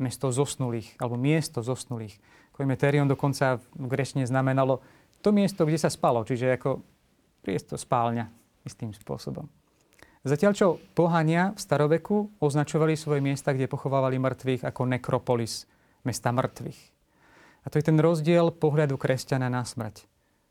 mesto 0.00 0.32
zosnulých, 0.32 0.96
alebo 0.96 1.20
miesto 1.20 1.60
zosnulých. 1.60 2.16
Koimeterion 2.56 3.04
dokonca 3.04 3.60
v 3.60 3.86
grečne 3.88 4.24
znamenalo 4.24 4.80
to 5.20 5.36
miesto, 5.36 5.68
kde 5.68 5.76
sa 5.76 5.92
spalo, 5.92 6.24
čiže 6.24 6.56
ako 6.56 6.80
priesto 7.44 7.76
spálňa 7.76 8.24
istým 8.64 8.96
spôsobom. 8.96 9.44
Zatiaľ, 10.20 10.52
čo 10.52 10.76
pohania 10.92 11.56
v 11.56 11.60
staroveku 11.60 12.40
označovali 12.40 12.92
svoje 12.92 13.24
miesta, 13.24 13.56
kde 13.56 13.68
pochovávali 13.68 14.20
mŕtvych 14.20 14.68
ako 14.68 14.82
nekropolis, 14.84 15.64
mesta 16.04 16.28
mŕtvych. 16.32 16.80
A 17.64 17.66
to 17.68 17.76
je 17.80 17.84
ten 17.84 17.96
rozdiel 18.00 18.52
pohľadu 18.52 18.96
kresťana 18.96 19.48
na 19.52 19.64
smrť. 19.64 20.04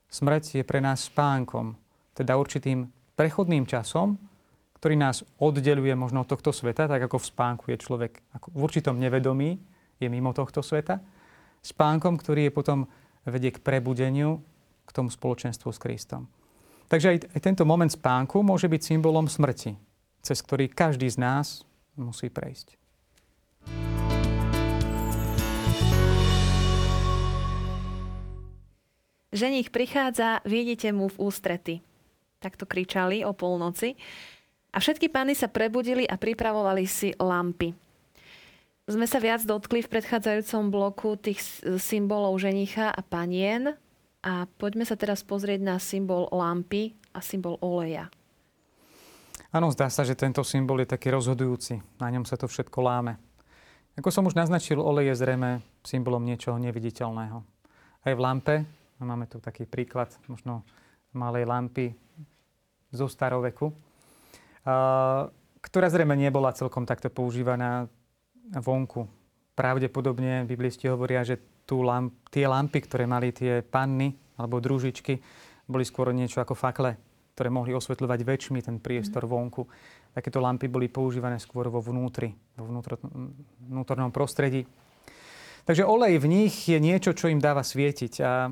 Smrť 0.10 0.62
je 0.62 0.64
pre 0.66 0.82
nás 0.82 1.06
spánkom, 1.10 1.78
teda 2.18 2.38
určitým 2.38 2.90
prechodným 3.14 3.70
časom, 3.70 4.18
ktorý 4.80 4.96
nás 4.96 5.28
oddeluje 5.44 5.92
možno 5.92 6.24
od 6.24 6.32
tohto 6.32 6.56
sveta, 6.56 6.88
tak 6.88 7.04
ako 7.04 7.20
v 7.20 7.30
spánku 7.36 7.64
je 7.68 7.78
človek 7.84 8.24
ako 8.32 8.48
v 8.56 8.60
určitom 8.64 8.96
nevedomí, 8.96 9.60
je 10.00 10.08
mimo 10.08 10.32
tohto 10.32 10.64
sveta. 10.64 11.04
Spánkom, 11.60 12.16
ktorý 12.16 12.48
je 12.48 12.56
potom 12.56 12.88
vedie 13.28 13.52
k 13.52 13.60
prebudeniu, 13.60 14.40
k 14.88 14.92
tomu 14.96 15.12
spoločenstvu 15.12 15.70
s 15.76 15.80
Kristom. 15.84 16.32
Takže 16.88 17.08
aj, 17.12 17.18
aj 17.36 17.42
tento 17.44 17.68
moment 17.68 17.92
spánku 17.92 18.40
môže 18.40 18.72
byť 18.72 18.82
symbolom 18.82 19.28
smrti, 19.28 19.76
cez 20.24 20.40
ktorý 20.40 20.72
každý 20.72 21.12
z 21.12 21.20
nás 21.20 21.68
musí 22.00 22.32
prejsť. 22.32 22.80
Ženich 29.30 29.70
prichádza, 29.70 30.42
vidíte 30.42 30.90
mu 30.90 31.06
v 31.12 31.20
ústrety. 31.22 31.76
Takto 32.42 32.66
kričali 32.66 33.22
o 33.28 33.36
polnoci. 33.36 33.94
A 34.70 34.78
všetky 34.78 35.10
pány 35.10 35.34
sa 35.34 35.50
prebudili 35.50 36.06
a 36.06 36.16
pripravovali 36.18 36.86
si 36.86 37.10
lampy. 37.18 37.74
Sme 38.90 39.06
sa 39.06 39.22
viac 39.22 39.46
dotkli 39.46 39.86
v 39.86 39.92
predchádzajúcom 39.92 40.64
bloku 40.74 41.10
tých 41.18 41.42
symbolov 41.78 42.38
ženicha 42.42 42.90
a 42.90 43.02
panien 43.06 43.78
a 44.26 44.50
poďme 44.58 44.86
sa 44.86 44.98
teraz 44.98 45.22
pozrieť 45.22 45.62
na 45.62 45.78
symbol 45.78 46.26
lampy 46.34 46.98
a 47.14 47.22
symbol 47.22 47.62
oleja. 47.62 48.10
Áno, 49.50 49.70
zdá 49.74 49.90
sa, 49.90 50.06
že 50.06 50.14
tento 50.14 50.46
symbol 50.46 50.82
je 50.86 50.94
taký 50.94 51.10
rozhodujúci. 51.10 51.82
Na 51.98 52.10
ňom 52.14 52.26
sa 52.26 52.38
to 52.38 52.46
všetko 52.46 52.78
láme. 52.86 53.18
Ako 53.98 54.14
som 54.14 54.26
už 54.30 54.38
naznačil, 54.38 54.78
olej 54.78 55.14
je 55.14 55.26
zrejme 55.26 55.66
symbolom 55.82 56.22
niečoho 56.22 56.62
neviditeľného. 56.62 57.42
Aj 58.06 58.14
v 58.14 58.22
lampe, 58.22 58.62
máme 59.02 59.26
tu 59.26 59.42
taký 59.42 59.66
príklad 59.66 60.14
možno 60.30 60.62
malej 61.18 61.50
lampy 61.50 61.98
zo 62.94 63.10
staroveku, 63.10 63.74
ktorá 65.60 65.88
zrejme 65.92 66.16
nebola 66.16 66.56
celkom 66.56 66.88
takto 66.88 67.12
používaná 67.12 67.88
vonku. 68.58 69.08
Pravdepodobne 69.54 70.48
biblisti 70.48 70.88
hovoria, 70.88 71.24
že 71.28 71.40
tú 71.68 71.84
lamp, 71.84 72.16
tie 72.34 72.48
lampy, 72.48 72.80
ktoré 72.82 73.06
mali 73.06 73.30
tie 73.30 73.62
panny 73.62 74.16
alebo 74.40 74.64
družičky, 74.64 75.20
boli 75.70 75.86
skôr 75.86 76.10
niečo 76.16 76.42
ako 76.42 76.58
fakle, 76.58 76.98
ktoré 77.36 77.54
mohli 77.54 77.76
osvetľovať 77.78 78.20
väčšmi 78.26 78.60
ten 78.64 78.82
priestor 78.82 79.28
mhm. 79.28 79.32
vonku. 79.32 79.64
Takéto 80.10 80.42
lampy 80.42 80.66
boli 80.66 80.90
používané 80.90 81.38
skôr 81.38 81.70
vo 81.70 81.84
vnútri, 81.84 82.34
vo 82.58 82.66
vnútro, 82.66 82.98
vnútornom 83.62 84.10
prostredí. 84.10 84.66
Takže 85.70 85.86
olej 85.86 86.18
v 86.18 86.26
nich 86.26 86.66
je 86.66 86.82
niečo, 86.82 87.14
čo 87.14 87.30
im 87.30 87.38
dáva 87.38 87.62
svietiť. 87.62 88.14
A 88.26 88.50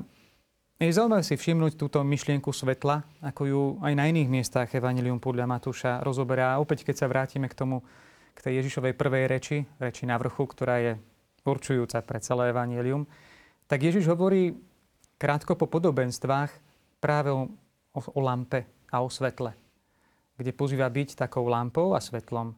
je 0.86 0.94
zaujímavé 0.94 1.26
si 1.26 1.34
všimnúť 1.34 1.74
túto 1.74 1.98
myšlienku 2.06 2.54
svetla, 2.54 3.02
ako 3.26 3.42
ju 3.42 3.62
aj 3.82 3.98
na 3.98 4.06
iných 4.06 4.30
miestach 4.30 4.70
Evangelium 4.70 5.18
podľa 5.18 5.50
Matúša 5.50 5.98
rozoberá. 6.06 6.54
A 6.54 6.62
opäť, 6.62 6.86
keď 6.86 7.02
sa 7.02 7.10
vrátime 7.10 7.50
k 7.50 7.58
tomu, 7.58 7.82
k 8.38 8.46
tej 8.46 8.62
Ježišovej 8.62 8.94
prvej 8.94 9.26
reči, 9.26 9.66
reči 9.82 10.06
na 10.06 10.14
vrchu, 10.22 10.46
ktorá 10.46 10.78
je 10.78 10.94
určujúca 11.42 11.98
pre 12.06 12.22
celé 12.22 12.54
Evangelium, 12.54 13.10
tak 13.66 13.82
Ježiš 13.82 14.06
hovorí 14.06 14.54
krátko 15.18 15.58
po 15.58 15.66
podobenstvách 15.66 16.54
práve 17.02 17.34
o, 17.34 17.50
o, 17.98 18.00
o 18.14 18.20
lampe 18.22 18.62
a 18.94 19.02
o 19.02 19.10
svetle, 19.10 19.58
kde 20.38 20.54
pozýva 20.54 20.86
byť 20.86 21.26
takou 21.26 21.42
lampou 21.50 21.90
a 21.90 21.98
svetlom. 21.98 22.54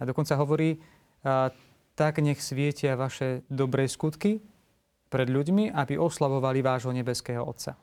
A 0.00 0.08
dokonca 0.08 0.40
hovorí, 0.40 0.80
a, 1.20 1.52
tak 1.92 2.24
nech 2.24 2.40
svietia 2.40 2.96
vaše 2.96 3.44
dobré 3.52 3.84
skutky 3.84 4.40
pred 5.08 5.28
ľuďmi, 5.28 5.72
aby 5.72 5.96
oslavovali 5.96 6.60
vášho 6.60 6.92
nebeského 6.92 7.40
Otca. 7.40 7.74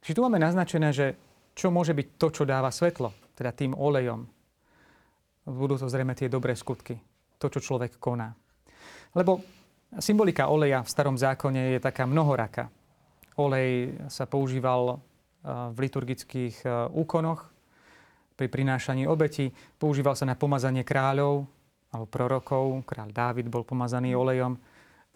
Čiže 0.00 0.16
tu 0.16 0.22
máme 0.24 0.40
naznačené, 0.40 0.88
že 0.90 1.06
čo 1.56 1.68
môže 1.68 1.92
byť 1.92 2.06
to, 2.16 2.28
čo 2.32 2.42
dáva 2.48 2.72
svetlo, 2.72 3.12
teda 3.36 3.52
tým 3.52 3.76
olejom. 3.76 4.24
Budú 5.46 5.78
to 5.78 5.86
zrejme 5.86 6.16
tie 6.16 6.32
dobré 6.32 6.56
skutky, 6.56 6.96
to, 7.38 7.46
čo 7.52 7.60
človek 7.60 8.00
koná. 8.00 8.34
Lebo 9.14 9.40
symbolika 10.00 10.50
oleja 10.50 10.82
v 10.82 10.92
starom 10.92 11.16
zákone 11.16 11.76
je 11.76 11.80
taká 11.80 12.04
mnohoraká. 12.04 12.68
Olej 13.38 13.94
sa 14.08 14.24
používal 14.26 15.00
v 15.46 15.76
liturgických 15.76 16.66
úkonoch, 16.96 17.52
pri 18.36 18.52
prinášaní 18.52 19.08
obeti. 19.08 19.48
Používal 19.80 20.12
sa 20.12 20.28
na 20.28 20.36
pomazanie 20.36 20.84
kráľov 20.84 21.48
alebo 21.88 22.04
prorokov. 22.04 22.84
Kráľ 22.84 23.08
Dávid 23.08 23.48
bol 23.48 23.64
pomazaný 23.64 24.12
olejom. 24.12 24.60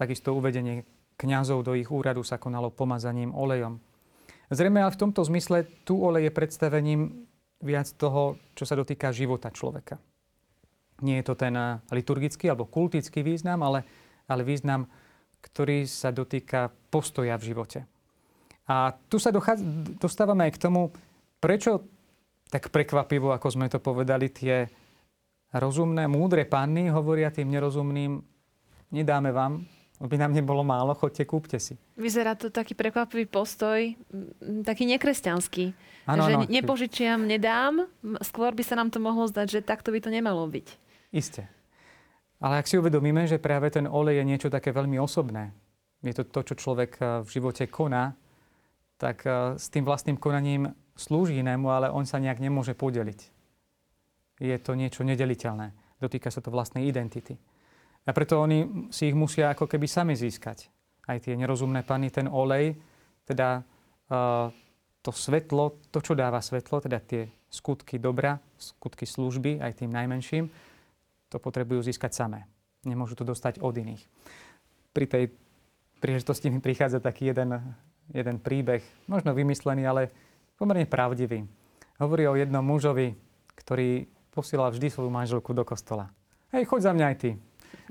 Takisto 0.00 0.32
uvedenie 0.32 0.80
kňazov 1.20 1.68
do 1.68 1.76
ich 1.76 1.92
úradu 1.92 2.24
sa 2.24 2.40
konalo 2.40 2.72
pomazaním 2.72 3.36
olejom. 3.36 3.76
Zrejme 4.48 4.80
ale 4.80 4.96
v 4.96 5.00
tomto 5.04 5.20
zmysle 5.20 5.68
tu 5.84 6.00
olej 6.00 6.32
je 6.32 6.32
predstavením 6.32 7.00
viac 7.60 7.92
toho, 8.00 8.40
čo 8.56 8.64
sa 8.64 8.72
dotýka 8.72 9.12
života 9.12 9.52
človeka. 9.52 10.00
Nie 11.04 11.20
je 11.20 11.28
to 11.28 11.34
ten 11.36 11.52
eh, 11.52 11.76
liturgický 11.92 12.48
alebo 12.48 12.66
kultický 12.72 13.20
význam, 13.20 13.60
ale, 13.60 13.84
ale 14.24 14.42
význam, 14.42 14.88
ktorý 15.44 15.84
sa 15.84 16.08
dotýka 16.08 16.72
postoja 16.88 17.36
v 17.36 17.46
živote. 17.52 17.80
A 18.70 18.96
tu 19.10 19.20
sa 19.20 19.28
dochádza, 19.34 19.64
dostávame 19.98 20.48
aj 20.48 20.52
k 20.56 20.62
tomu, 20.62 20.94
prečo 21.42 21.84
tak 22.50 22.74
prekvapivo, 22.74 23.30
ako 23.30 23.48
sme 23.50 23.70
to 23.70 23.78
povedali, 23.78 24.30
tie 24.30 24.66
rozumné, 25.54 26.06
múdre 26.10 26.46
panny 26.46 26.90
hovoria 26.90 27.30
tým 27.30 27.50
nerozumným, 27.50 28.18
nedáme 28.90 29.30
vám 29.30 29.62
by 30.00 30.16
nám 30.16 30.32
nebolo 30.32 30.64
málo, 30.64 30.96
chodte, 30.96 31.20
kúpte 31.28 31.60
si. 31.60 31.76
Vyzerá 32.00 32.32
to 32.32 32.48
taký 32.48 32.72
prekvapivý 32.72 33.28
postoj, 33.28 33.92
taký 34.64 34.88
nekresťanský. 34.96 35.64
Ano, 36.08 36.24
že 36.24 36.34
ano. 36.40 36.48
nepožičiam, 36.48 37.20
nedám, 37.28 37.84
skôr 38.24 38.56
by 38.56 38.64
sa 38.64 38.80
nám 38.80 38.88
to 38.88 38.96
mohlo 38.96 39.28
zdať, 39.28 39.60
že 39.60 39.60
takto 39.60 39.92
by 39.92 40.00
to 40.00 40.08
nemalo 40.08 40.48
byť. 40.48 40.66
Isté. 41.12 41.52
Ale 42.40 42.64
ak 42.64 42.68
si 42.70 42.80
uvedomíme, 42.80 43.28
že 43.28 43.36
práve 43.36 43.68
ten 43.68 43.84
olej 43.84 44.24
je 44.24 44.24
niečo 44.24 44.48
také 44.48 44.72
veľmi 44.72 44.96
osobné, 44.96 45.52
je 46.00 46.16
to 46.16 46.24
to, 46.24 46.40
čo 46.52 46.54
človek 46.56 46.96
eh, 46.96 47.06
v 47.20 47.28
živote 47.28 47.68
koná, 47.68 48.16
tak 48.96 49.28
eh, 49.28 49.60
s 49.60 49.68
tým 49.68 49.84
vlastným 49.84 50.16
konaním 50.16 50.72
slúži 50.96 51.36
inému, 51.44 51.68
ale 51.68 51.92
on 51.92 52.08
sa 52.08 52.16
nejak 52.16 52.40
nemôže 52.40 52.72
podeliť. 52.72 53.20
Je 54.40 54.56
to 54.56 54.72
niečo 54.72 55.04
nedeliteľné. 55.04 55.76
Dotýka 56.00 56.32
sa 56.32 56.40
to 56.40 56.48
vlastnej 56.48 56.88
identity. 56.88 57.36
A 58.08 58.10
preto 58.16 58.40
oni 58.40 58.88
si 58.88 59.12
ich 59.12 59.16
musia 59.16 59.52
ako 59.52 59.68
keby 59.68 59.84
sami 59.84 60.14
získať. 60.16 60.72
Aj 61.04 61.20
tie 61.20 61.36
nerozumné 61.36 61.84
pany, 61.84 62.08
ten 62.08 62.30
olej, 62.30 62.78
teda 63.28 63.60
uh, 63.60 64.48
to 65.00 65.10
svetlo, 65.12 65.80
to, 65.92 66.00
čo 66.00 66.16
dáva 66.16 66.40
svetlo, 66.40 66.80
teda 66.80 67.00
tie 67.00 67.28
skutky 67.50 67.98
dobra, 67.98 68.38
skutky 68.56 69.04
služby, 69.04 69.58
aj 69.58 69.82
tým 69.84 69.90
najmenším, 69.90 70.48
to 71.28 71.36
potrebujú 71.42 71.82
získať 71.82 72.12
samé. 72.14 72.46
Nemôžu 72.86 73.18
to 73.18 73.24
dostať 73.26 73.60
od 73.60 73.74
iných. 73.76 74.02
Pri 74.90 75.06
tej 75.06 75.24
príležitosti 76.00 76.48
mi 76.48 76.62
prichádza 76.62 76.98
taký 77.02 77.30
jeden, 77.30 77.60
jeden 78.10 78.36
príbeh, 78.40 78.80
možno 79.06 79.36
vymyslený, 79.36 79.84
ale 79.84 80.10
pomerne 80.56 80.88
pravdivý. 80.88 81.44
Hovorí 82.00 82.24
o 82.24 82.38
jednom 82.38 82.64
mužovi, 82.64 83.12
ktorý 83.60 84.08
posielal 84.32 84.72
vždy 84.72 84.88
svoju 84.88 85.10
manželku 85.12 85.52
do 85.52 85.66
kostola. 85.68 86.08
Hej, 86.50 86.64
choď 86.66 86.80
za 86.90 86.92
mňa 86.96 87.06
aj 87.12 87.16
ty. 87.20 87.30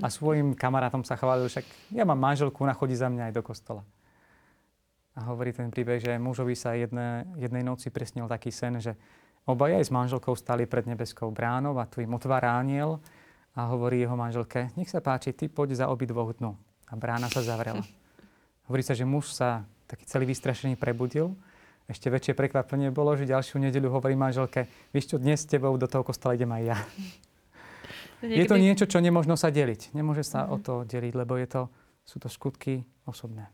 A 0.00 0.08
svojim 0.08 0.56
kamarátom 0.56 1.04
sa 1.04 1.16
chválil, 1.16 1.44
však 1.44 1.92
ja 1.92 2.08
mám 2.08 2.16
manželku, 2.16 2.64
ona 2.64 2.72
chodí 2.72 2.96
za 2.96 3.12
mňa 3.12 3.30
aj 3.30 3.34
do 3.36 3.42
kostola. 3.44 3.82
A 5.12 5.28
hovorí 5.28 5.52
ten 5.52 5.68
príbeh, 5.68 6.00
že 6.00 6.16
mužovi 6.16 6.56
sa 6.56 6.72
jedne, 6.72 7.28
jednej 7.36 7.60
noci 7.60 7.92
presnil 7.92 8.24
taký 8.24 8.48
sen, 8.48 8.80
že 8.80 8.96
obaja 9.44 9.76
aj 9.76 9.90
s 9.90 9.92
manželkou 9.92 10.32
stali 10.32 10.64
pred 10.64 10.88
nebeskou 10.88 11.28
bránou 11.28 11.76
a 11.76 11.84
tu 11.84 12.00
im 12.00 12.12
otvára 12.16 12.56
aniel 12.56 13.02
a 13.52 13.68
hovorí 13.68 14.00
jeho 14.00 14.16
manželke, 14.16 14.72
nech 14.78 14.88
sa 14.88 15.04
páči, 15.04 15.36
ty 15.36 15.50
poď 15.50 15.84
za 15.84 15.86
obidvoch 15.92 16.32
dnu. 16.38 16.56
A 16.88 16.96
brána 16.96 17.28
sa 17.28 17.44
zavrela. 17.44 17.84
Hovorí 18.70 18.82
sa, 18.86 18.94
že 18.94 19.04
muž 19.04 19.34
sa 19.34 19.66
taký 19.90 20.06
celý 20.06 20.30
vystrašený 20.30 20.78
prebudil. 20.78 21.34
Ešte 21.90 22.06
väčšie 22.06 22.38
prekvapenie 22.38 22.94
bolo, 22.94 23.18
že 23.18 23.26
ďalšiu 23.26 23.58
nedeľu 23.58 23.98
hovorí 23.98 24.14
manželke, 24.14 24.70
víš 24.94 25.10
čo, 25.10 25.16
dnes 25.18 25.42
s 25.42 25.50
tebou 25.50 25.74
do 25.74 25.90
toho 25.90 26.06
kostola 26.06 26.38
idem 26.38 26.50
aj 26.54 26.62
ja. 26.62 26.78
Niekedy... 28.20 28.36
Je 28.36 28.48
to 28.48 28.60
niečo, 28.60 28.86
čo 28.86 29.00
nemôžno 29.00 29.34
sa 29.36 29.48
deliť. 29.48 29.96
Nemôže 29.96 30.24
sa 30.24 30.44
mm-hmm. 30.44 30.54
o 30.54 30.56
to 30.60 30.74
deliť, 30.84 31.12
lebo 31.16 31.40
je 31.40 31.48
to, 31.48 31.62
sú 32.04 32.16
to 32.20 32.28
skutky 32.28 32.84
osobné. 33.08 33.48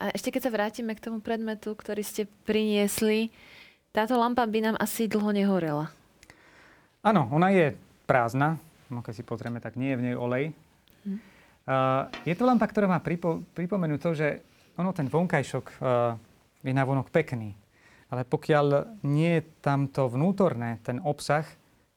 A 0.00 0.10
ešte 0.10 0.32
keď 0.32 0.48
sa 0.48 0.54
vrátime 0.54 0.96
k 0.96 1.04
tomu 1.04 1.20
predmetu, 1.20 1.76
ktorý 1.76 2.00
ste 2.02 2.26
priniesli, 2.48 3.30
táto 3.92 4.16
lampa 4.16 4.48
by 4.48 4.72
nám 4.72 4.76
asi 4.80 5.06
dlho 5.06 5.30
nehorela. 5.30 5.92
Áno, 7.04 7.28
ona 7.30 7.52
je 7.54 7.76
prázdna, 8.08 8.58
no 8.90 9.04
keď 9.04 9.12
si 9.20 9.22
pozrieme, 9.22 9.60
tak 9.60 9.76
nie 9.76 9.92
je 9.94 9.98
v 10.00 10.04
nej 10.10 10.16
olej. 10.16 10.44
Hm. 11.04 11.18
Uh, 11.68 12.08
je 12.24 12.34
to 12.34 12.48
lampa, 12.48 12.64
ktorá 12.64 12.88
má 12.88 12.98
pripo- 12.98 13.44
pripomenúť 13.52 14.00
to, 14.00 14.10
že 14.16 14.28
ono, 14.80 14.96
ten 14.96 15.06
vonkajšok 15.10 15.66
uh, 15.78 16.16
je 16.64 16.72
vonok 16.72 17.12
pekný. 17.12 17.52
Ale 18.08 18.24
pokiaľ 18.24 18.98
nie 19.04 19.36
je 19.36 19.46
tamto 19.60 20.08
vnútorné, 20.08 20.80
ten 20.80 20.96
obsah, 21.04 21.44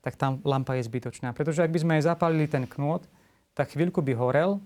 tak 0.01 0.17
tam 0.17 0.41
lampa 0.41 0.77
je 0.77 0.86
zbytočná. 0.86 1.34
Pretože 1.34 1.62
ak 1.62 1.72
by 1.72 1.79
sme 1.79 1.93
aj 1.98 2.10
zapálili 2.10 2.50
ten 2.50 2.65
knôt, 2.65 3.05
tak 3.53 3.74
chvíľku 3.74 4.01
by 4.01 4.13
horel 4.17 4.58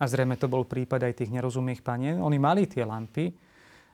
a 0.00 0.04
zrejme 0.08 0.40
to 0.40 0.48
bol 0.48 0.64
prípad 0.64 1.04
aj 1.04 1.24
tých 1.24 1.30
nerozumných 1.32 1.84
panien. 1.84 2.16
Oni 2.18 2.40
mali 2.40 2.64
tie 2.64 2.88
lampy, 2.88 3.30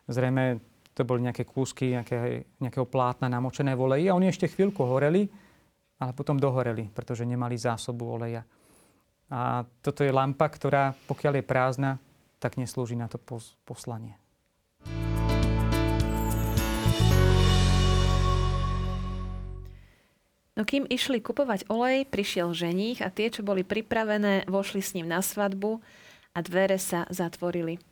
zrejme 0.07 0.63
to 0.95 1.03
boli 1.03 1.27
nejaké 1.27 1.43
kúsky 1.43 1.99
nejaké, 1.99 2.47
nejakého 2.63 2.87
plátna 2.87 3.27
namočené 3.27 3.75
v 3.75 3.83
oleji 3.91 4.07
a 4.07 4.15
oni 4.15 4.31
ešte 4.31 4.47
chvíľku 4.47 4.87
horeli, 4.87 5.27
ale 5.99 6.15
potom 6.15 6.39
dohoreli, 6.39 6.87
pretože 6.95 7.27
nemali 7.27 7.59
zásobu 7.59 8.15
oleja. 8.15 8.47
A 9.27 9.67
toto 9.83 10.07
je 10.07 10.15
lampa, 10.15 10.47
ktorá 10.47 10.95
pokiaľ 11.11 11.43
je 11.43 11.45
prázdna, 11.45 11.93
tak 12.39 12.55
neslúži 12.61 12.95
na 12.95 13.11
to 13.11 13.19
poslanie. 13.67 14.15
No 20.55 20.63
kým 20.63 20.87
išli 20.87 21.19
kupovať 21.19 21.67
olej, 21.67 22.07
prišiel 22.07 22.55
ženích 22.55 23.03
a 23.03 23.11
tie, 23.11 23.27
čo 23.27 23.43
boli 23.43 23.67
pripravené, 23.67 24.47
vošli 24.47 24.79
s 24.79 24.95
ním 24.95 25.11
na 25.11 25.19
svadbu 25.19 25.83
a 26.31 26.39
dvere 26.47 26.79
sa 26.79 27.11
zatvorili. 27.11 27.83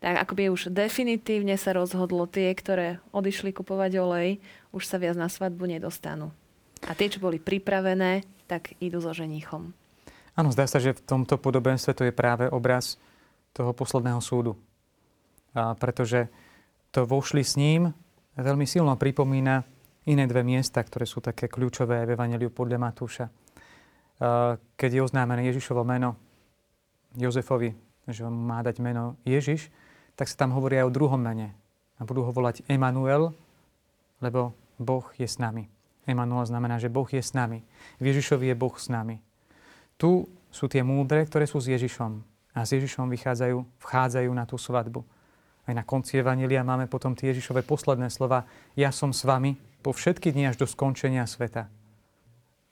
Tak 0.00 0.24
akoby 0.24 0.48
už 0.48 0.72
definitívne 0.72 1.56
sa 1.60 1.76
rozhodlo, 1.76 2.24
tie, 2.24 2.52
ktoré 2.56 3.04
odišli 3.12 3.52
kupovať 3.52 3.92
olej, 4.00 4.40
už 4.72 4.84
sa 4.84 4.96
viac 4.96 5.16
na 5.16 5.28
svadbu 5.28 5.64
nedostanú. 5.64 6.32
A 6.88 6.92
tie, 6.96 7.08
čo 7.08 7.20
boli 7.20 7.36
pripravené, 7.40 8.24
tak 8.48 8.76
idú 8.80 9.00
so 9.00 9.12
ženíchom. 9.12 9.72
Áno, 10.36 10.48
zdá 10.52 10.68
sa, 10.68 10.80
že 10.80 10.96
v 10.96 11.04
tomto 11.04 11.36
podobenstve 11.36 11.92
to 11.96 12.04
je 12.08 12.16
práve 12.16 12.48
obraz 12.48 13.00
toho 13.52 13.72
posledného 13.76 14.20
súdu. 14.24 14.56
A 15.56 15.76
pretože 15.76 16.28
to 16.92 17.08
vošli 17.08 17.44
s 17.44 17.54
ním 17.56 17.92
veľmi 18.36 18.66
silno 18.66 18.98
pripomína 18.98 19.64
iné 20.04 20.28
dve 20.28 20.44
miesta, 20.44 20.84
ktoré 20.84 21.08
sú 21.08 21.24
také 21.24 21.48
kľúčové 21.48 22.04
v 22.04 22.12
Evangeliu 22.12 22.52
podľa 22.52 22.78
Matúša. 22.80 23.26
Keď 24.76 24.90
je 24.94 25.00
oznámené 25.00 25.48
Ježišovo 25.48 25.82
meno 25.82 26.16
Jozefovi, 27.16 27.72
že 28.08 28.22
on 28.22 28.36
má 28.36 28.60
dať 28.60 28.84
meno 28.84 29.16
Ježiš, 29.24 29.72
tak 30.14 30.28
sa 30.28 30.46
tam 30.46 30.54
hovorí 30.54 30.76
aj 30.78 30.86
o 30.86 30.94
druhom 30.94 31.18
mene. 31.18 31.56
A 31.98 32.06
budú 32.06 32.22
ho 32.22 32.30
volať 32.30 32.62
Emanuel, 32.68 33.32
lebo 34.20 34.54
Boh 34.76 35.06
je 35.16 35.26
s 35.26 35.40
nami. 35.40 35.66
Emanuel 36.04 36.44
znamená, 36.44 36.76
že 36.76 36.92
Boh 36.92 37.08
je 37.08 37.22
s 37.22 37.32
nami. 37.32 37.64
V 37.96 38.04
Ježišovi 38.12 38.52
je 38.52 38.56
Boh 38.58 38.76
s 38.76 38.92
nami. 38.92 39.24
Tu 39.96 40.26
sú 40.52 40.68
tie 40.68 40.84
múdre, 40.84 41.24
ktoré 41.24 41.48
sú 41.48 41.58
s 41.58 41.70
Ježišom. 41.70 42.20
A 42.54 42.62
s 42.62 42.76
Ježišom 42.76 43.10
vychádzajú, 43.10 43.58
vchádzajú 43.82 44.30
na 44.30 44.44
tú 44.46 44.60
svadbu. 44.60 45.02
Aj 45.64 45.74
na 45.74 45.82
konci 45.82 46.20
Evanília 46.20 46.60
máme 46.60 46.86
potom 46.86 47.16
tie 47.16 47.32
Ježišové 47.32 47.64
posledné 47.64 48.12
slova. 48.12 48.44
Ja 48.76 48.92
som 48.92 49.10
s 49.10 49.24
vami 49.24 49.56
po 49.84 49.92
všetky 49.92 50.32
dni 50.32 50.48
až 50.48 50.64
do 50.64 50.66
skončenia 50.66 51.28
sveta. 51.28 51.68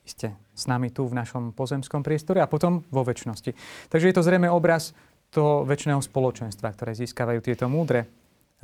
Ste 0.09 0.33
s 0.57 0.65
nami 0.65 0.89
tu 0.89 1.05
v 1.05 1.15
našom 1.15 1.53
pozemskom 1.53 2.01
priestore 2.01 2.41
a 2.41 2.49
potom 2.49 2.89
vo 2.89 3.05
väčšnosti. 3.05 3.53
Takže 3.93 4.09
je 4.09 4.17
to 4.17 4.25
zrejme 4.25 4.49
obraz 4.49 4.97
toho 5.29 5.69
väčšného 5.69 6.01
spoločenstva, 6.01 6.73
ktoré 6.73 6.97
získavajú 6.97 7.45
tieto 7.45 7.69
múdre. 7.69 8.09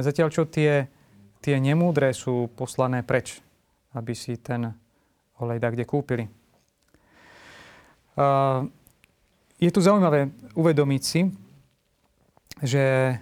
Zatiaľ, 0.01 0.33
čo 0.33 0.49
tie, 0.49 0.89
tie 1.45 1.61
nemúdre 1.61 2.11
sú 2.17 2.49
poslané 2.57 3.05
preč 3.05 3.45
aby 3.95 4.13
si 4.13 4.37
ten 4.37 4.69
olej 5.41 5.59
kde 5.59 5.85
kúpili. 5.89 6.25
Je 9.59 9.71
tu 9.71 9.81
zaujímavé 9.81 10.31
uvedomiť 10.59 11.03
si, 11.03 11.21
že 12.63 13.15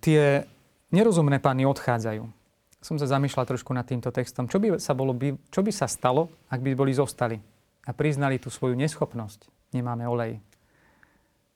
tie 0.00 0.44
nerozumné 0.92 1.40
pány 1.40 1.64
odchádzajú. 1.64 2.24
Som 2.80 2.96
sa 2.96 3.04
zamýšľal 3.04 3.44
trošku 3.44 3.76
nad 3.76 3.84
týmto 3.84 4.08
textom. 4.08 4.48
Čo 4.48 4.56
by 4.56 4.80
sa, 4.80 4.96
bolo, 4.96 5.12
čo 5.52 5.60
by 5.60 5.68
sa 5.68 5.84
stalo, 5.84 6.32
ak 6.48 6.64
by 6.64 6.72
boli 6.72 6.96
zostali 6.96 7.36
a 7.84 7.92
priznali 7.92 8.40
tú 8.40 8.48
svoju 8.48 8.72
neschopnosť? 8.72 9.72
Nemáme 9.76 10.08
olej. 10.08 10.40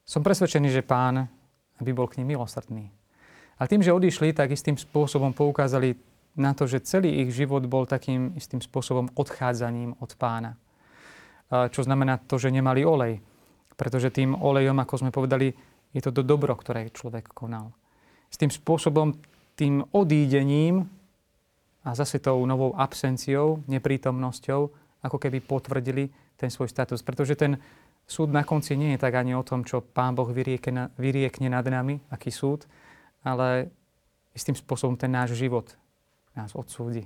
Som 0.04 0.20
presvedčený, 0.20 0.68
že 0.68 0.84
pán 0.84 1.24
by 1.80 1.92
bol 1.96 2.12
k 2.12 2.20
nim 2.20 2.36
milosrdný. 2.36 2.92
A 3.56 3.64
tým, 3.64 3.80
že 3.80 3.94
odišli, 3.96 4.36
tak 4.36 4.52
istým 4.52 4.76
spôsobom 4.76 5.32
poukázali 5.32 5.96
na 6.36 6.52
to, 6.52 6.68
že 6.68 6.84
celý 6.84 7.24
ich 7.24 7.32
život 7.32 7.64
bol 7.64 7.88
takým 7.88 8.36
istým 8.36 8.60
spôsobom 8.60 9.08
odchádzaním 9.16 9.96
od 10.02 10.12
pána. 10.20 10.60
Čo 11.48 11.86
znamená 11.86 12.20
to, 12.20 12.36
že 12.36 12.52
nemali 12.52 12.84
olej. 12.84 13.22
Pretože 13.78 14.12
tým 14.12 14.36
olejom, 14.36 14.76
ako 14.76 14.94
sme 15.00 15.10
povedali, 15.14 15.54
je 15.94 16.02
to 16.02 16.10
do 16.12 16.26
dobro, 16.26 16.52
ktoré 16.58 16.90
človek 16.90 17.30
konal. 17.32 17.72
S 18.28 18.36
tým 18.36 18.50
spôsobom, 18.50 19.14
tým 19.54 19.86
odídením 19.94 20.90
a 21.84 21.92
zase 21.92 22.18
tou 22.18 22.40
novou 22.48 22.72
absenciou, 22.72 23.60
neprítomnosťou, 23.68 24.60
ako 25.04 25.16
keby 25.20 25.44
potvrdili 25.44 26.08
ten 26.40 26.48
svoj 26.48 26.72
status. 26.72 27.04
Pretože 27.04 27.36
ten 27.36 27.60
súd 28.08 28.32
na 28.32 28.40
konci 28.40 28.72
nie 28.74 28.96
je 28.96 29.02
tak 29.04 29.14
ani 29.20 29.36
o 29.36 29.44
tom, 29.44 29.62
čo 29.68 29.84
Pán 29.84 30.16
Boh 30.16 30.28
vyriekne, 30.28 30.92
vyriekne 30.96 31.52
nad 31.52 31.64
nami, 31.68 32.00
aký 32.08 32.32
súd, 32.32 32.64
ale 33.20 33.68
istým 34.32 34.56
spôsobom 34.56 34.96
ten 34.96 35.12
náš 35.12 35.36
život, 35.36 35.76
nás 36.32 36.56
odsúdi. 36.56 37.04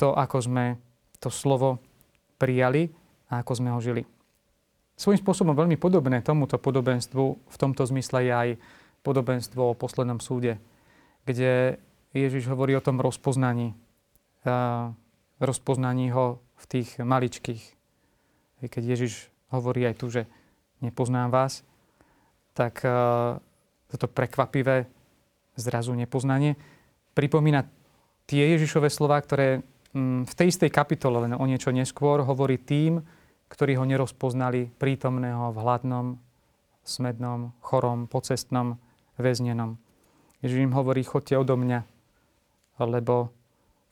To, 0.00 0.14
ako 0.14 0.36
sme 0.46 0.64
to 1.18 1.28
slovo 1.28 1.82
prijali 2.38 2.88
a 3.28 3.42
ako 3.42 3.52
sme 3.58 3.72
ho 3.74 3.80
žili. 3.82 4.06
Svojím 4.96 5.20
spôsobom 5.20 5.52
veľmi 5.52 5.76
podobné 5.76 6.24
tomuto 6.24 6.56
podobenstvu 6.56 7.24
v 7.36 7.56
tomto 7.60 7.84
zmysle 7.84 8.24
je 8.24 8.32
aj 8.32 8.48
podobenstvo 9.04 9.60
o 9.60 9.78
poslednom 9.78 10.24
súde, 10.24 10.56
kde 11.28 11.76
Ježiš 12.16 12.48
hovorí 12.48 12.72
o 12.76 12.84
tom 12.84 13.02
rozpoznaní. 13.02 13.76
rozpoznaní 15.36 16.10
ho 16.16 16.40
v 16.56 16.64
tých 16.64 16.96
maličkých. 16.96 17.62
Keď 18.64 18.82
Ježiš 18.82 19.28
hovorí 19.52 19.84
aj 19.84 19.94
tu, 20.00 20.08
že 20.08 20.24
nepoznám 20.80 21.28
vás, 21.28 21.60
tak 22.56 22.80
toto 23.86 24.06
prekvapivé 24.08 24.88
zrazu 25.60 25.92
nepoznanie 25.92 26.56
pripomína 27.16 27.64
tie 28.28 28.44
Ježišové 28.54 28.92
slova, 28.92 29.16
ktoré 29.24 29.64
mm, 29.96 30.28
v 30.28 30.34
tej 30.36 30.52
istej 30.52 30.68
kapitole, 30.68 31.24
len 31.24 31.32
o 31.32 31.44
niečo 31.48 31.72
neskôr, 31.72 32.20
hovorí 32.20 32.60
tým, 32.60 33.00
ktorí 33.48 33.80
ho 33.80 33.88
nerozpoznali 33.88 34.68
prítomného 34.76 35.54
v 35.54 35.58
hladnom, 35.64 36.06
smednom, 36.84 37.56
chorom, 37.64 38.04
pocestnom, 38.04 38.76
väznenom. 39.16 39.80
Ježiš 40.44 40.68
im 40.68 40.76
hovorí, 40.76 41.00
chodte 41.00 41.32
odo 41.32 41.56
mňa, 41.56 41.95
lebo 42.84 43.32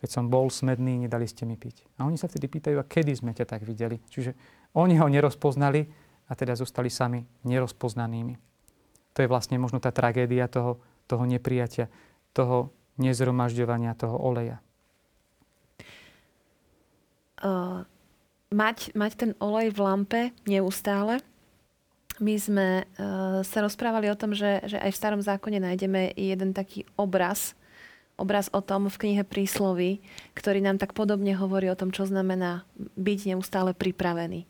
keď 0.05 0.11
som 0.21 0.29
bol 0.29 0.53
smedný, 0.53 1.09
nedali 1.09 1.25
ste 1.25 1.49
mi 1.49 1.57
piť. 1.57 1.89
A 1.97 2.05
oni 2.05 2.21
sa 2.21 2.29
vtedy 2.29 2.45
pýtajú, 2.45 2.77
a 2.77 2.85
kedy 2.85 3.17
sme 3.17 3.33
ťa 3.33 3.49
tak 3.49 3.65
videli? 3.65 3.97
Čiže 4.13 4.37
oni 4.77 5.01
ho 5.01 5.09
nerozpoznali 5.09 5.89
a 6.29 6.33
teda 6.37 6.53
zostali 6.53 6.93
sami 6.93 7.25
nerozpoznanými. 7.49 8.37
To 9.17 9.19
je 9.25 9.31
vlastne 9.31 9.57
možno 9.57 9.81
tá 9.81 9.95
tragédia 9.95 10.45
toho, 10.51 10.77
toho 11.09 11.25
neprijatia, 11.25 11.89
toho 12.37 12.69
nezromažďovania 13.01 13.97
toho 13.97 14.19
oleja? 14.19 14.59
Uh, 17.41 17.89
mať, 18.53 18.93
mať 18.93 19.13
ten 19.17 19.31
olej 19.41 19.73
v 19.73 19.79
lampe 19.81 20.21
neustále. 20.45 21.25
My 22.23 22.35
sme 22.39 22.85
uh, 22.85 23.43
sa 23.43 23.59
rozprávali 23.65 24.13
o 24.13 24.19
tom, 24.19 24.37
že, 24.37 24.63
že 24.69 24.79
aj 24.79 24.91
v 24.93 25.01
starom 25.01 25.23
zákone 25.25 25.59
nájdeme 25.59 26.15
jeden 26.15 26.55
taký 26.55 26.87
obraz, 26.95 27.59
obraz 28.15 28.49
o 28.55 28.61
tom 28.63 28.87
v 28.87 28.97
knihe 29.01 29.23
Príslovy, 29.27 30.03
ktorý 30.39 30.63
nám 30.63 30.79
tak 30.79 30.95
podobne 30.95 31.35
hovorí 31.35 31.71
o 31.71 31.79
tom, 31.79 31.91
čo 31.91 32.07
znamená 32.07 32.63
byť 32.95 33.35
neustále 33.35 33.75
pripravený. 33.75 34.47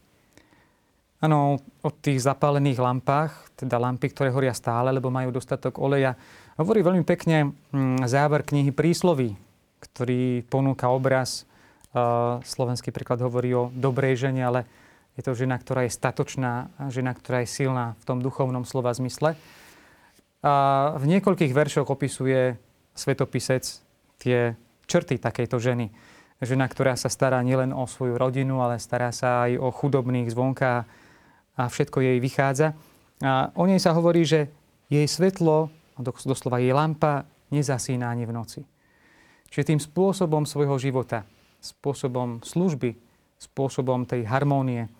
Áno, 1.25 1.57
o 1.81 1.91
tých 1.91 2.21
zapálených 2.21 2.77
lampách, 2.77 3.33
teda 3.57 3.81
lampy, 3.81 4.13
ktoré 4.13 4.29
horia 4.29 4.53
stále, 4.53 4.93
lebo 4.93 5.09
majú 5.09 5.33
dostatok 5.33 5.81
oleja, 5.81 6.21
hovorí 6.61 6.85
veľmi 6.85 7.05
pekne 7.09 7.57
mm, 7.73 8.05
záver 8.05 8.45
knihy 8.45 8.69
Príslovy, 8.77 9.33
ktorý 9.81 10.45
ponúka 10.45 10.93
obraz 10.93 11.49
Slovenský 12.43 12.91
príklad 12.91 13.23
hovorí 13.23 13.55
o 13.55 13.71
dobrej 13.71 14.27
žene, 14.27 14.43
ale 14.43 14.61
je 15.15 15.23
to 15.23 15.39
žena, 15.39 15.55
ktorá 15.55 15.87
je 15.87 15.95
statočná, 15.95 16.75
žena, 16.91 17.15
ktorá 17.15 17.47
je 17.47 17.55
silná 17.55 17.95
v 18.03 18.05
tom 18.05 18.19
duchovnom 18.19 18.67
slova 18.67 18.91
zmysle. 18.91 19.39
A 20.43 20.55
v 20.99 21.05
niekoľkých 21.07 21.55
veršoch 21.55 21.87
opisuje 21.87 22.59
svetopisec 22.95 23.63
tie 24.23 24.55
črty 24.87 25.19
takejto 25.19 25.59
ženy. 25.59 25.91
Žena, 26.43 26.67
ktorá 26.67 26.99
sa 26.99 27.11
stará 27.11 27.41
nielen 27.43 27.71
o 27.71 27.87
svoju 27.87 28.19
rodinu, 28.19 28.61
ale 28.63 28.83
stará 28.83 29.15
sa 29.15 29.47
aj 29.47 29.59
o 29.59 29.69
chudobných 29.71 30.31
zvonka 30.31 30.85
a 31.55 31.63
všetko 31.71 32.03
jej 32.03 32.19
vychádza. 32.19 32.75
A 33.23 33.55
o 33.55 33.65
nej 33.65 33.79
sa 33.79 33.95
hovorí, 33.95 34.27
že 34.27 34.51
jej 34.91 35.07
svetlo, 35.07 35.71
doslova 35.99 36.59
jej 36.59 36.75
lampa, 36.75 37.25
nezasína 37.55 38.11
ani 38.11 38.27
v 38.27 38.35
noci. 38.35 38.61
Čiže 39.49 39.71
tým 39.71 39.81
spôsobom 39.81 40.43
svojho 40.45 40.75
života, 40.83 41.23
spôsobom 41.63 42.43
služby, 42.43 42.99
spôsobom 43.39 44.03
tej 44.03 44.27
harmónie 44.27 44.91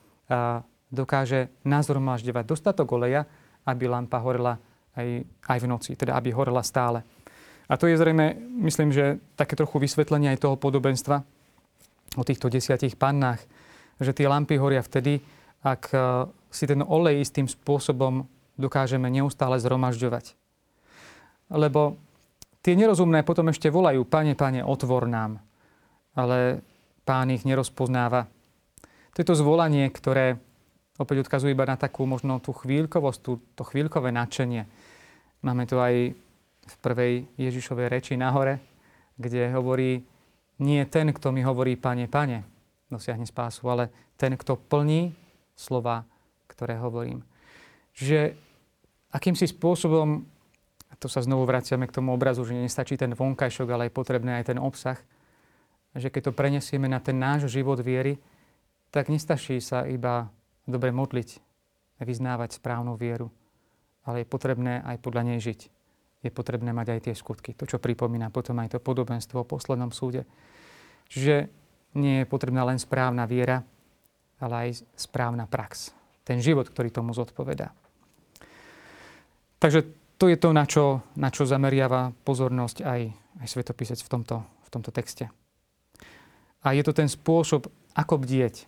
dokáže 0.95 1.51
nazromažďovať 1.67 2.45
dostatok 2.47 2.89
oleja, 2.95 3.27
aby 3.67 3.91
lampa 3.91 4.23
horela 4.23 4.63
aj, 4.95 5.27
aj 5.27 5.59
v 5.59 5.67
noci, 5.67 5.91
teda 5.99 6.15
aby 6.15 6.31
horela 6.31 6.63
stále. 6.63 7.03
A 7.75 7.79
to 7.81 7.91
je 7.91 7.99
zrejme, 7.99 8.39
myslím, 8.63 8.95
že 8.95 9.19
také 9.35 9.59
trochu 9.59 9.83
vysvetlenie 9.83 10.31
aj 10.31 10.47
toho 10.47 10.55
podobenstva 10.55 11.27
o 12.15 12.23
týchto 12.23 12.47
desiatich 12.47 12.95
pannách, 12.95 13.43
že 13.99 14.15
tie 14.15 14.31
lampy 14.31 14.55
horia 14.55 14.79
vtedy, 14.79 15.19
ak 15.67 15.83
e, 15.91 15.99
si 16.55 16.71
ten 16.71 16.87
olej 16.87 17.27
istým 17.27 17.51
spôsobom 17.51 18.31
dokážeme 18.55 19.11
neustále 19.11 19.59
zhromažďovať. 19.59 20.39
Lebo 21.51 21.99
tie 22.63 22.79
nerozumné 22.79 23.27
potom 23.27 23.51
ešte 23.51 23.75
volajú, 23.75 24.07
pane, 24.07 24.39
pane, 24.39 24.63
otvor 24.63 25.11
nám 25.11 25.43
ale 26.15 26.63
pán 27.03 27.29
ich 27.35 27.43
nerozpoznáva. 27.43 28.31
To 29.15 29.17
je 29.21 29.27
to 29.27 29.39
zvolanie, 29.39 29.91
ktoré 29.91 30.39
opäť 30.99 31.27
odkazuje 31.27 31.55
iba 31.55 31.67
na 31.67 31.75
takú 31.75 32.07
možno 32.07 32.39
tú 32.39 32.55
chvíľkovosť, 32.55 33.19
tú, 33.21 33.43
to 33.59 33.63
chvíľkové 33.67 34.15
nadšenie. 34.15 34.63
Máme 35.43 35.67
to 35.67 35.83
aj 35.83 36.15
v 36.65 36.77
prvej 36.81 37.15
Ježišovej 37.37 37.87
reči 37.93 38.13
nahore, 38.17 38.61
kde 39.21 39.53
hovorí, 39.53 40.03
nie 40.59 40.83
ten, 40.87 41.13
kto 41.13 41.31
mi 41.31 41.45
hovorí, 41.45 41.77
pane, 41.77 42.09
pane, 42.09 42.47
dosiahne 42.89 43.27
spásu, 43.27 43.67
ale 43.69 43.91
ten, 44.17 44.35
kto 44.39 44.57
plní 44.57 45.13
slova, 45.55 46.07
ktoré 46.47 46.79
hovorím. 46.79 47.23
Že 47.95 48.35
akýmsi 49.11 49.51
spôsobom, 49.51 50.27
a 50.91 50.95
to 50.99 51.11
sa 51.11 51.23
znovu 51.23 51.47
vraciame 51.47 51.87
k 51.91 51.95
tomu 51.95 52.15
obrazu, 52.15 52.47
že 52.47 52.55
nestačí 52.55 52.95
ten 52.95 53.15
vonkajšok, 53.15 53.69
ale 53.71 53.91
je 53.91 53.99
potrebné 53.99 54.39
aj 54.39 54.55
ten 54.55 54.59
obsah, 54.59 54.99
že 55.95 56.11
keď 56.11 56.31
to 56.31 56.33
prenesieme 56.35 56.91
na 56.91 56.99
ten 56.99 57.19
náš 57.19 57.47
život 57.51 57.79
viery, 57.79 58.19
tak 58.91 59.11
nestačí 59.11 59.59
sa 59.59 59.87
iba 59.87 60.31
dobre 60.67 60.95
modliť 60.95 61.43
vyznávať 62.03 62.59
správnu 62.59 62.95
vieru, 62.99 63.31
ale 64.07 64.23
je 64.23 64.31
potrebné 64.31 64.83
aj 64.83 65.03
podľa 65.03 65.23
nej 65.35 65.39
žiť. 65.43 65.74
Je 66.25 66.33
potrebné 66.33 66.73
mať 66.73 66.97
aj 66.97 67.01
tie 67.05 67.15
skutky. 67.15 67.53
To, 67.53 67.69
čo 67.69 67.77
pripomína 67.77 68.33
potom 68.33 68.57
aj 68.65 68.73
to 68.73 68.79
podobenstvo 68.81 69.45
o 69.45 69.49
poslednom 69.49 69.93
súde. 69.93 70.25
Čiže 71.13 71.53
nie 72.01 72.25
je 72.25 72.31
potrebná 72.31 72.65
len 72.65 72.81
správna 72.81 73.29
viera, 73.29 73.61
ale 74.41 74.55
aj 74.57 74.89
správna 74.97 75.45
prax. 75.45 75.93
Ten 76.25 76.41
život, 76.41 76.65
ktorý 76.73 76.89
tomu 76.89 77.13
zodpovedá. 77.13 77.77
Takže 79.61 79.85
to 80.17 80.33
je 80.33 80.41
to, 80.41 80.57
na 80.57 80.65
čo, 80.65 81.05
na 81.21 81.29
čo 81.29 81.45
zameriava 81.45 82.17
pozornosť 82.25 82.81
aj, 82.81 83.01
aj 83.45 83.47
svetopisec 83.53 84.01
v 84.01 84.09
tomto, 84.09 84.37
v 84.41 84.69
tomto 84.73 84.91
texte. 84.91 85.29
A 86.65 86.73
je 86.73 86.81
to 86.81 86.97
ten 86.97 87.13
spôsob, 87.13 87.69
ako 87.93 88.25
bdieť. 88.25 88.65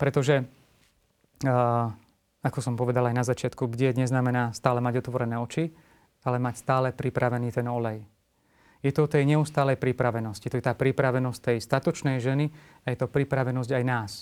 Pretože, 0.00 0.48
ako 2.40 2.60
som 2.64 2.80
povedal 2.80 3.12
aj 3.12 3.16
na 3.20 3.24
začiatku, 3.28 3.68
bdieť 3.68 4.00
neznamená 4.00 4.56
stále 4.56 4.80
mať 4.80 5.04
otvorené 5.04 5.36
oči, 5.36 5.68
ale 6.24 6.36
mať 6.42 6.54
stále 6.60 6.88
pripravený 6.92 7.52
ten 7.54 7.64
olej. 7.68 8.04
Je 8.80 8.92
to 8.96 9.04
o 9.04 9.12
tej 9.12 9.28
neustálej 9.28 9.76
pripravenosti. 9.76 10.48
To 10.48 10.56
je 10.56 10.64
tá 10.64 10.72
pripravenosť 10.72 11.40
tej 11.52 11.58
statočnej 11.60 12.16
ženy 12.16 12.48
a 12.84 12.92
je 12.92 12.96
to 12.96 13.12
pripravenosť 13.12 13.70
aj 13.76 13.84
nás. 13.84 14.12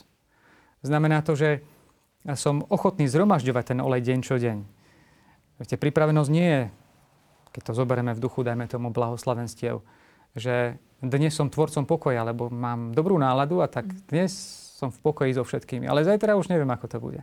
Znamená 0.82 1.22
to, 1.22 1.38
že 1.38 1.62
som 2.34 2.66
ochotný 2.66 3.06
zhromažďovať 3.06 3.64
ten 3.74 3.78
olej 3.78 4.02
deň 4.02 4.18
čo 4.26 4.34
deň. 4.34 4.58
Viete, 5.62 5.78
pripravenosť 5.78 6.30
nie 6.34 6.46
je, 6.46 6.62
keď 7.54 7.62
to 7.70 7.72
zoberieme 7.78 8.14
v 8.14 8.22
duchu, 8.22 8.42
dajme 8.42 8.66
tomu 8.66 8.90
blahoslavenstiev, 8.90 9.82
že 10.34 10.78
dnes 10.98 11.30
som 11.34 11.50
tvorcom 11.50 11.86
pokoja, 11.86 12.26
lebo 12.26 12.50
mám 12.50 12.90
dobrú 12.90 13.14
náladu 13.14 13.62
a 13.62 13.70
tak 13.70 13.86
dnes 14.10 14.34
som 14.78 14.90
v 14.90 14.98
pokoji 15.02 15.34
so 15.34 15.46
všetkými. 15.46 15.86
Ale 15.86 16.02
zajtra 16.02 16.34
už 16.34 16.50
neviem, 16.50 16.70
ako 16.70 16.86
to 16.86 16.98
bude. 16.98 17.22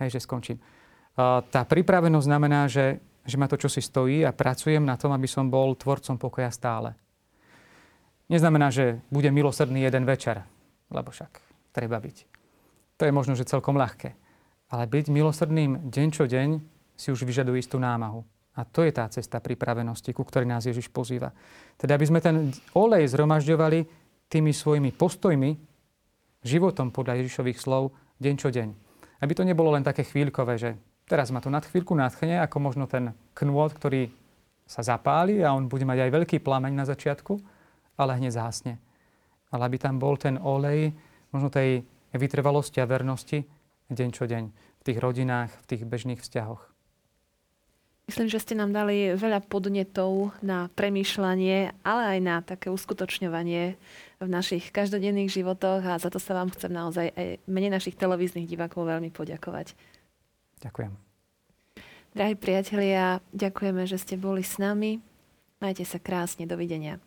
Hej, 0.00 0.16
že 0.16 0.24
skončím. 0.24 0.60
Tá 1.16 1.64
pripravenosť 1.64 2.24
znamená, 2.28 2.68
že, 2.68 3.00
že 3.24 3.36
ma 3.36 3.48
to 3.48 3.60
čosi 3.60 3.84
stojí 3.84 4.24
a 4.24 4.32
pracujem 4.32 4.84
na 4.84 4.96
tom, 4.96 5.12
aby 5.12 5.28
som 5.28 5.48
bol 5.52 5.76
tvorcom 5.76 6.16
pokoja 6.16 6.48
stále. 6.50 6.96
Neznamená, 8.30 8.70
že 8.70 9.02
budem 9.10 9.34
milosrdný 9.34 9.82
jeden 9.82 10.06
večer, 10.06 10.46
lebo 10.88 11.10
však 11.10 11.42
treba 11.74 11.98
byť. 11.98 12.16
To 13.00 13.08
je 13.08 13.12
možno, 13.12 13.34
že 13.34 13.48
celkom 13.48 13.74
ľahké. 13.74 14.14
Ale 14.70 14.86
byť 14.86 15.10
milosrdným 15.10 15.90
deň 15.90 16.08
čo 16.14 16.24
deň 16.30 16.48
si 16.94 17.10
už 17.10 17.26
vyžaduje 17.26 17.58
istú 17.58 17.82
námahu. 17.82 18.22
A 18.54 18.62
to 18.62 18.84
je 18.84 18.92
tá 18.92 19.08
cesta 19.10 19.40
pripravenosti, 19.40 20.12
ku 20.12 20.22
ktorej 20.22 20.46
nás 20.46 20.66
Ježiš 20.68 20.92
pozýva. 20.92 21.32
Teda 21.80 21.96
aby 21.96 22.06
sme 22.06 22.20
ten 22.20 22.52
olej 22.76 23.08
zhromažďovali 23.10 23.78
tými 24.30 24.52
svojimi 24.54 24.94
postojmi, 24.94 25.50
životom 26.44 26.92
podľa 26.94 27.24
Ježišových 27.24 27.58
slov, 27.58 27.96
deň 28.20 28.34
čo 28.36 28.48
deň. 28.52 28.68
Aby 29.24 29.32
to 29.34 29.48
nebolo 29.48 29.74
len 29.74 29.82
také 29.82 30.06
chvíľkové, 30.06 30.54
že 30.60 30.70
teraz 31.10 31.34
ma 31.34 31.42
to 31.42 31.50
nad 31.50 31.66
chvíľku 31.66 31.90
nadchne, 31.98 32.38
ako 32.38 32.56
možno 32.62 32.86
ten 32.86 33.10
knôt, 33.34 33.74
ktorý 33.74 34.14
sa 34.70 34.86
zapáli 34.86 35.42
a 35.42 35.50
on 35.50 35.66
bude 35.66 35.82
mať 35.82 36.06
aj 36.06 36.10
veľký 36.14 36.38
plameň 36.46 36.72
na 36.78 36.86
začiatku, 36.86 37.34
ale 37.98 38.14
hneď 38.22 38.38
zhasne. 38.38 38.78
Ale 39.50 39.66
aby 39.66 39.82
tam 39.82 39.98
bol 39.98 40.14
ten 40.14 40.38
olej 40.38 40.94
možno 41.34 41.50
tej 41.50 41.82
vytrvalosti 42.14 42.78
a 42.78 42.86
vernosti 42.86 43.42
deň 43.90 44.08
čo 44.14 44.30
deň 44.30 44.44
v 44.54 44.82
tých 44.86 44.98
rodinách, 45.02 45.50
v 45.50 45.68
tých 45.74 45.82
bežných 45.82 46.22
vzťahoch. 46.22 46.70
Myslím, 48.06 48.26
že 48.26 48.42
ste 48.42 48.58
nám 48.58 48.74
dali 48.74 49.14
veľa 49.14 49.46
podnetov 49.46 50.34
na 50.42 50.66
premýšľanie, 50.74 51.78
ale 51.86 52.02
aj 52.14 52.18
na 52.18 52.36
také 52.42 52.66
uskutočňovanie 52.66 53.78
v 54.18 54.26
našich 54.26 54.74
každodenných 54.74 55.30
životoch 55.30 55.82
a 55.86 55.94
za 55.94 56.10
to 56.10 56.18
sa 56.18 56.34
vám 56.34 56.50
chcem 56.50 56.74
naozaj 56.74 57.14
aj 57.14 57.38
mene 57.46 57.70
našich 57.70 57.94
televíznych 57.94 58.50
divákov 58.50 58.86
veľmi 58.86 59.14
poďakovať. 59.14 59.78
Ďakujem. 60.60 60.92
Drahí 62.10 62.34
priatelia, 62.34 63.22
ďakujeme, 63.30 63.86
že 63.86 63.96
ste 63.96 64.18
boli 64.18 64.42
s 64.42 64.58
nami. 64.58 64.98
Majte 65.62 65.86
sa 65.86 66.00
krásne. 66.02 66.48
Dovidenia. 66.48 66.98